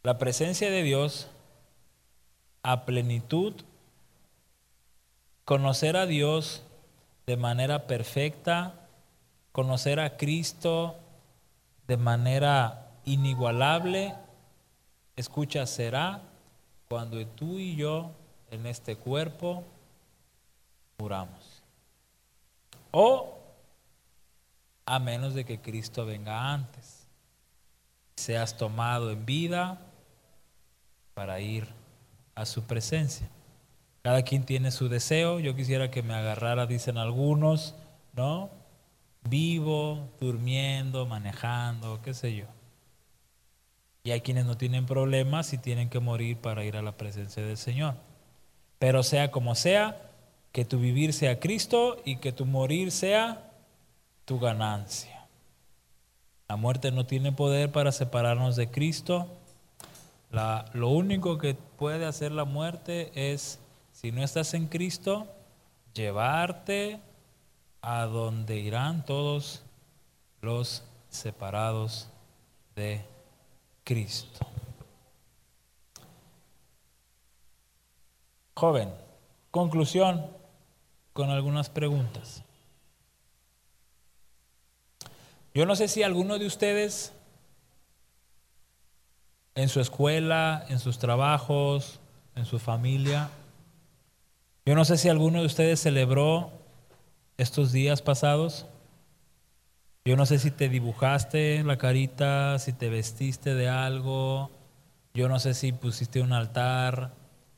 La 0.03 0.19
presencia 0.19 0.71
de 0.71 0.83
Dios 0.83 1.31
a 2.63 2.85
plenitud, 2.85 3.55
conocer 5.47 5.97
a 5.97 6.05
Dios 6.05 6.65
de 7.27 7.39
manera 7.39 7.87
perfecta, 7.87 8.75
conocer 9.53 10.01
a 10.01 10.19
Cristo 10.19 10.97
de 11.87 11.97
manera 11.97 12.91
inigualable, 13.07 14.15
escucha, 15.21 15.67
será 15.67 16.23
cuando 16.89 17.25
tú 17.27 17.59
y 17.59 17.77
yo 17.77 18.11
en 18.51 18.67
este 18.67 18.97
cuerpo 18.97 19.65
muramos. 20.99 21.63
O 22.91 23.39
a 24.87 24.99
menos 24.99 25.35
de 25.35 25.45
que 25.45 25.61
Cristo 25.61 26.07
venga 26.07 26.53
antes. 26.53 27.07
Seas 28.17 28.57
tomado 28.57 29.11
en 29.11 29.27
vida 29.27 29.79
para 31.15 31.41
ir 31.41 31.69
a 32.35 32.47
su 32.47 32.65
presencia. 32.65 33.29
Cada 34.03 34.23
quien 34.23 34.45
tiene 34.45 34.71
su 34.71 34.89
deseo. 34.89 35.41
Yo 35.41 35.55
quisiera 35.55 35.91
que 35.91 36.03
me 36.03 36.15
agarrara, 36.15 36.67
dicen 36.67 36.97
algunos, 36.97 37.75
¿no? 38.15 38.49
Vivo, 39.29 40.09
durmiendo, 40.21 41.05
manejando, 41.05 42.01
qué 42.03 42.15
sé 42.15 42.35
yo. 42.35 42.47
Y 44.09 44.11
hay 44.11 44.23
quienes 44.23 44.47
no 44.47 44.57
tienen 44.57 44.87
problemas 44.87 45.53
y 45.53 45.59
tienen 45.59 45.91
que 45.91 46.01
morir 46.01 46.39
para 46.39 46.65
ir 46.65 46.79
a 46.79 46.83
la 46.83 46.97
presencia 46.97 47.45
del 47.45 47.59
Señor. 47.59 47.93
Pero 48.79 49.03
sea 49.03 49.31
como 49.31 49.55
sea, 49.55 50.01
que 50.51 50.65
tu 50.65 50.79
vivir 50.79 51.13
sea 51.13 51.39
Cristo 51.39 52.01
y 52.07 52.17
que 52.17 52.33
tu 52.33 52.47
morir 52.47 52.91
sea 52.91 53.53
tu 54.25 54.39
ganancia. 54.39 55.27
La 56.49 56.57
muerte 56.57 56.91
no 56.91 57.05
tiene 57.05 57.33
poder 57.33 57.71
para 57.71 57.93
separarnos 57.93 58.57
de 58.57 58.71
Cristo. 58.71 59.27
lo 60.31 60.89
único 60.89 61.37
que 61.37 61.53
puede 61.53 62.07
hacer 62.07 62.33
la 62.33 62.47
muerte 62.47 63.11
es, 63.15 63.59
si 63.93 64.11
no 64.11 64.25
estás 64.25 64.55
en 64.55 64.69
Cristo, 64.69 65.27
llevarte 65.93 66.99
a 67.83 68.07
donde 68.07 68.57
irán 68.57 69.05
todos 69.05 69.65
los 70.41 70.83
separados 71.11 72.09
de 72.75 73.03
Cristo. 73.03 73.18
Joven, 78.55 78.93
conclusión 79.51 80.27
con 81.13 81.31
algunas 81.31 81.71
preguntas. 81.71 82.43
Yo 85.55 85.67
no 85.67 85.75
sé 85.75 85.89
si 85.89 86.03
alguno 86.03 86.39
de 86.39 86.47
ustedes 86.47 87.13
en 89.55 89.69
su 89.69 89.81
escuela, 89.81 90.67
en 90.69 90.79
sus 90.79 90.99
trabajos, 90.99 92.01
en 92.37 92.45
su 92.45 92.59
familia, 92.59 93.31
yo 94.69 94.75
no 94.75 94.85
sé 94.85 94.99
si 94.99 95.09
alguno 95.09 95.41
de 95.41 95.47
ustedes 95.47 95.81
celebró 95.81 96.53
estos 97.39 97.73
días 97.73 98.03
pasados. 98.03 98.67
Yo 100.09 100.17
no 100.17 100.25
sé 100.25 100.39
si 100.39 100.51
te 100.51 100.71
dibujaste 100.71 101.63
la 101.65 101.77
carita, 101.77 102.59
si 102.59 102.73
te 102.73 102.89
vestiste 102.89 103.55
de 103.55 103.69
algo. 103.69 104.51
Yo 105.13 105.29
no 105.29 105.39
sé 105.39 105.53
si 105.53 105.73
pusiste 105.73 106.23
un 106.23 106.33
altar, 106.33 107.11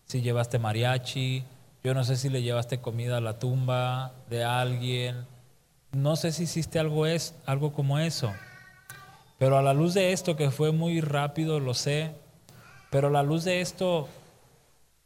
si 0.04 0.20
llevaste 0.20 0.58
mariachi, 0.58 1.44
yo 1.84 1.94
no 1.94 2.02
sé 2.02 2.16
si 2.16 2.28
le 2.28 2.42
llevaste 2.42 2.80
comida 2.80 3.18
a 3.18 3.20
la 3.20 3.38
tumba 3.38 4.14
de 4.28 4.42
alguien, 4.42 5.26
no 5.92 6.16
sé 6.16 6.32
si 6.32 6.42
hiciste 6.42 6.80
algo, 6.80 7.06
es, 7.06 7.36
algo 7.46 7.72
como 7.72 8.00
eso. 8.00 8.32
Pero 9.38 9.56
a 9.56 9.62
la 9.62 9.72
luz 9.72 9.94
de 9.94 10.12
esto, 10.12 10.34
que 10.34 10.50
fue 10.50 10.72
muy 10.72 11.00
rápido, 11.00 11.60
lo 11.60 11.74
sé, 11.74 12.16
pero 12.90 13.06
a 13.06 13.12
la 13.12 13.22
luz 13.22 13.44
de 13.44 13.60
esto, 13.60 14.08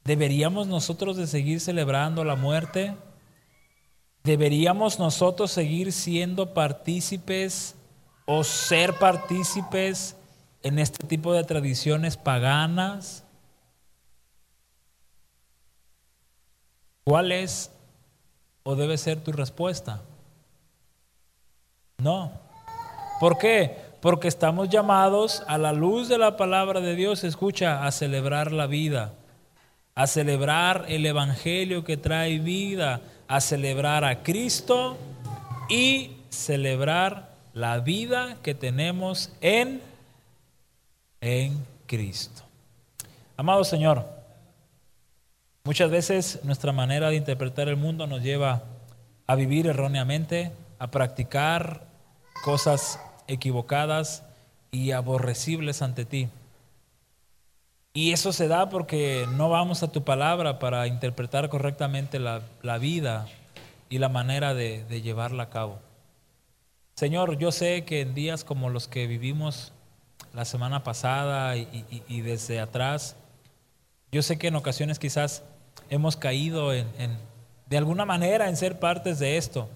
¿deberíamos 0.04 0.66
nosotros 0.66 1.18
de 1.18 1.26
seguir 1.26 1.60
celebrando 1.60 2.24
la 2.24 2.36
muerte? 2.36 2.94
¿Deberíamos 4.24 4.98
nosotros 4.98 5.50
seguir 5.50 5.92
siendo 5.92 6.54
partícipes 6.54 7.74
o 8.24 8.42
ser 8.42 8.94
partícipes 8.94 10.16
en 10.62 10.78
este 10.78 11.06
tipo 11.06 11.34
de 11.34 11.44
tradiciones 11.44 12.16
paganas? 12.16 13.22
¿Cuál 17.04 17.32
es 17.32 17.70
o 18.62 18.74
debe 18.74 18.96
ser 18.96 19.22
tu 19.22 19.30
respuesta? 19.30 20.00
No. 21.98 22.32
¿Por 23.20 23.36
qué? 23.36 23.76
Porque 24.00 24.28
estamos 24.28 24.70
llamados 24.70 25.42
a 25.48 25.58
la 25.58 25.74
luz 25.74 26.08
de 26.08 26.16
la 26.16 26.38
palabra 26.38 26.80
de 26.80 26.94
Dios, 26.94 27.24
escucha, 27.24 27.86
a 27.86 27.92
celebrar 27.92 28.52
la 28.52 28.66
vida, 28.66 29.12
a 29.94 30.06
celebrar 30.06 30.86
el 30.88 31.04
Evangelio 31.04 31.84
que 31.84 31.98
trae 31.98 32.38
vida, 32.38 33.02
a 33.28 33.40
celebrar 33.40 34.04
a 34.04 34.22
Cristo 34.22 34.96
y 35.68 36.16
celebrar 36.30 37.34
la 37.52 37.80
vida 37.80 38.36
que 38.42 38.54
tenemos 38.54 39.32
en, 39.40 39.80
en 41.20 41.64
Cristo. 41.86 42.42
Amado 43.36 43.64
Señor, 43.64 44.14
Muchas 45.66 45.90
veces 45.90 46.40
nuestra 46.44 46.72
manera 46.72 47.08
de 47.08 47.16
interpretar 47.16 47.70
el 47.70 47.76
mundo 47.76 48.06
nos 48.06 48.22
lleva 48.22 48.64
a 49.26 49.34
vivir 49.34 49.66
erróneamente, 49.66 50.52
a 50.78 50.90
practicar 50.90 51.86
cosas 52.44 53.00
equivocadas 53.28 54.24
y 54.70 54.90
aborrecibles 54.90 55.80
ante 55.80 56.04
ti. 56.04 56.28
Y 57.96 58.12
eso 58.12 58.32
se 58.32 58.48
da 58.48 58.68
porque 58.68 59.28
no 59.36 59.48
vamos 59.48 59.84
a 59.84 59.92
tu 59.92 60.02
palabra 60.02 60.58
para 60.58 60.88
interpretar 60.88 61.48
correctamente 61.48 62.18
la, 62.18 62.42
vida 62.78 63.28
y 63.88 63.98
la 63.98 64.08
manera 64.08 64.52
de, 64.52 64.84
llevarla 65.00 65.44
a 65.44 65.50
cabo. 65.50 65.78
Señor, 66.96 67.38
yo 67.38 67.52
sé 67.52 67.84
que 67.84 68.00
en 68.00 68.12
días 68.12 68.42
como 68.42 68.68
los 68.68 68.88
que 68.88 69.06
vivimos 69.06 69.72
la 70.32 70.44
semana 70.44 70.82
pasada 70.82 71.56
y 71.56 72.20
desde 72.20 72.58
atrás, 72.58 73.14
yo 74.10 74.22
sé 74.22 74.38
que 74.38 74.48
en 74.48 74.56
ocasiones 74.56 74.98
quizás 74.98 75.44
hemos 75.88 76.16
caído 76.16 76.72
en, 76.72 76.88
de 77.66 77.78
alguna 77.78 78.04
manera 78.04 78.48
en 78.48 78.56
ser 78.56 78.80
partes 78.80 79.20
de 79.20 79.36
esto. 79.36 79.68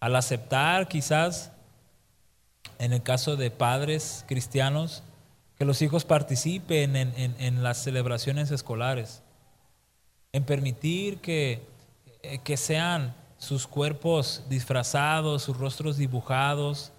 Al 0.00 0.16
aceptar 0.16 0.88
quizás, 0.88 1.52
en 2.78 2.94
el 2.94 3.02
caso 3.02 3.36
de 3.36 3.50
padres 3.50 4.24
cristianos, 4.26 5.02
que 5.62 5.66
los 5.66 5.80
hijos 5.80 6.04
participen 6.04 6.96
en, 6.96 7.62
las 7.62 7.80
celebraciones 7.84 8.50
escolares, 8.50 9.22
en 10.32 10.42
permitir 10.42 11.18
que, 11.18 11.62
eh, 12.24 12.40
que 12.42 12.56
sean 12.56 13.14
sus 13.38 13.68
cuerpos 13.68 14.42
disfrazados, 14.48 15.44
sus 15.44 15.56
rostros 15.56 15.98
dibujados. 15.98 16.90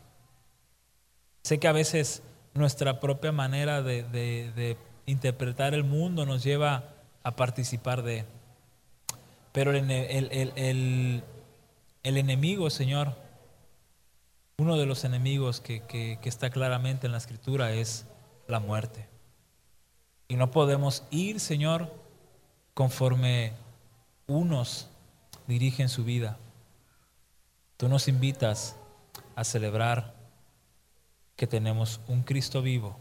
Sé 1.41 1.59
que 1.59 1.67
a 1.67 1.73
veces 1.73 2.23
nuestra 2.53 3.01
propia 3.01 3.33
manera 3.33 3.81
de, 3.81 4.77
interpretar 5.07 5.73
el 5.73 5.83
mundo 5.83 6.25
nos 6.25 6.41
lleva 6.41 6.85
a 7.21 7.35
participar 7.35 8.01
de. 8.01 8.23
Pero 9.51 9.71
el, 9.71 9.91
el, 9.91 11.23
enemigo, 12.01 12.69
Señor, 12.69 13.13
uno 14.55 14.77
de 14.77 14.85
los 14.85 15.03
enemigos 15.03 15.59
que, 15.59 15.81
que 15.81 16.29
está 16.29 16.49
claramente 16.49 17.07
en 17.07 17.11
la 17.11 17.17
escritura 17.17 17.73
es 17.73 18.05
la 18.53 18.59
muerte. 18.59 19.09
Y 20.29 20.35
no 20.35 20.51
podemos 20.51 21.03
ir, 21.11 21.39
Señor, 21.39 21.91
conforme 22.73 23.53
unos 24.27 24.87
dirigen 25.47 25.89
su 25.89 26.05
vida. 26.05 26.37
Tú 27.77 27.89
nos 27.89 28.07
invitas 28.07 28.77
a 29.35 29.43
celebrar 29.43 30.13
que 31.35 31.47
tenemos 31.47 31.99
un 32.07 32.21
Cristo 32.21 32.61
vivo 32.61 32.99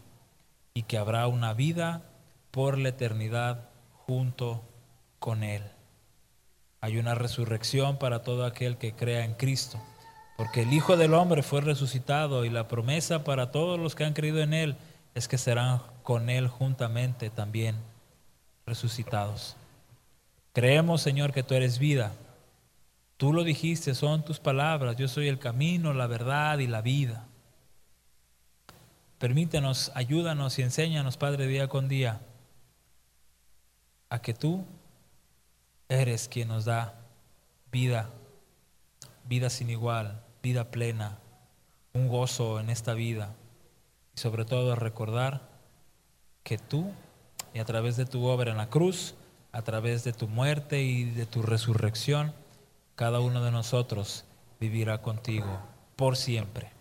y 0.73 0.83
que 0.83 0.97
habrá 0.97 1.27
una 1.27 1.53
vida 1.53 2.01
por 2.49 2.77
la 2.77 2.89
eternidad 2.89 3.69
junto 3.93 4.63
con 5.19 5.43
Él. 5.43 5.63
Hay 6.81 6.97
una 6.97 7.13
resurrección 7.13 7.97
para 7.97 8.23
todo 8.23 8.45
aquel 8.45 8.77
que 8.77 8.93
crea 8.93 9.23
en 9.23 9.35
Cristo, 9.35 9.79
porque 10.35 10.63
el 10.63 10.73
Hijo 10.73 10.97
del 10.97 11.13
Hombre 11.13 11.43
fue 11.43 11.61
resucitado 11.61 12.43
y 12.43 12.49
la 12.49 12.67
promesa 12.67 13.23
para 13.23 13.51
todos 13.51 13.79
los 13.79 13.93
que 13.93 14.03
han 14.03 14.13
creído 14.13 14.41
en 14.41 14.55
Él 14.55 14.77
es 15.13 15.27
que 15.27 15.37
serán 15.37 15.81
con 16.03 16.29
Él 16.29 16.47
juntamente 16.47 17.29
también 17.29 17.75
resucitados. 18.65 19.55
Creemos, 20.53 21.01
Señor, 21.01 21.33
que 21.33 21.43
tú 21.43 21.53
eres 21.53 21.79
vida 21.79 22.13
Tú 23.23 23.31
lo 23.31 23.45
dijiste, 23.45 23.95
son 23.95 24.25
tus 24.25 24.41
palabras, 24.41 24.97
yo 24.97 25.07
soy 25.07 25.29
el 25.29 25.39
camino, 25.39 25.93
la 25.93 26.07
verdad 26.07 26.59
y 26.59 26.67
la 26.67 26.81
vida. 26.81 27.25
Permítenos, 29.17 29.93
ayúdanos 29.95 30.59
y 30.59 30.63
enséñanos, 30.63 31.15
Padre, 31.15 31.47
día 31.47 31.69
con 31.69 31.87
día, 31.87 32.19
a 34.09 34.21
que 34.21 34.33
tú 34.33 34.65
eres 35.87 36.27
quien 36.27 36.49
nos 36.49 36.65
da 36.65 36.95
vida, 37.71 38.09
vida 39.23 39.49
sin 39.49 39.69
igual, 39.69 40.21
vida 40.41 40.69
plena, 40.69 41.17
un 41.93 42.09
gozo 42.09 42.59
en 42.59 42.69
esta 42.69 42.93
vida 42.93 43.33
y 44.15 44.19
sobre 44.19 44.45
todo 44.45 44.73
a 44.73 44.75
recordar 44.75 45.41
que 46.43 46.57
tú 46.57 46.91
y 47.53 47.59
a 47.59 47.65
través 47.65 47.97
de 47.97 48.05
tu 48.05 48.25
obra 48.25 48.51
en 48.51 48.57
la 48.57 48.69
cruz, 48.69 49.15
a 49.51 49.61
través 49.61 50.03
de 50.03 50.13
tu 50.13 50.27
muerte 50.27 50.81
y 50.81 51.05
de 51.05 51.25
tu 51.25 51.41
resurrección, 51.41 52.33
cada 52.95 53.19
uno 53.19 53.43
de 53.43 53.51
nosotros 53.51 54.25
vivirá 54.59 55.01
contigo 55.01 55.59
por 55.95 56.17
siempre. 56.17 56.71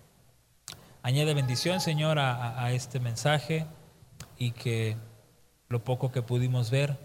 Añade 1.02 1.34
bendición, 1.34 1.80
Señor, 1.80 2.18
a, 2.18 2.70
este 2.72 3.00
mensaje 3.00 3.66
y 4.38 4.52
que 4.52 4.96
lo 5.68 5.82
poco 5.82 6.12
que 6.12 6.22
pudimos 6.22 6.70
ver 6.70 6.96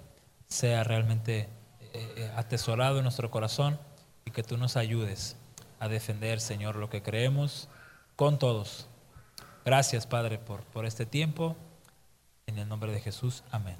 sea 0.48 0.84
realmente 0.84 1.50
eh, 1.82 2.14
eh, 2.16 2.32
atesorado 2.36 2.98
en 2.98 3.04
nuestro 3.04 3.32
corazón 3.32 3.80
y 4.24 4.32
que 4.32 4.44
tú 4.44 4.58
nos 4.58 4.78
ayudes 4.78 5.36
a 5.80 5.88
defender, 5.88 6.40
Señor, 6.40 6.76
lo 6.76 6.90
que 6.90 7.02
creemos 7.02 7.70
con 8.16 8.38
todos. 8.38 8.88
Gracias, 9.68 10.08
Padre, 10.08 10.38
por, 10.38 10.62
por 10.62 10.86
este 10.86 11.06
tiempo. 11.06 11.58
En 12.46 12.58
el 12.58 12.70
nombre 12.70 12.90
de 12.94 13.02
Jesús, 13.02 13.44
amén. 13.52 13.76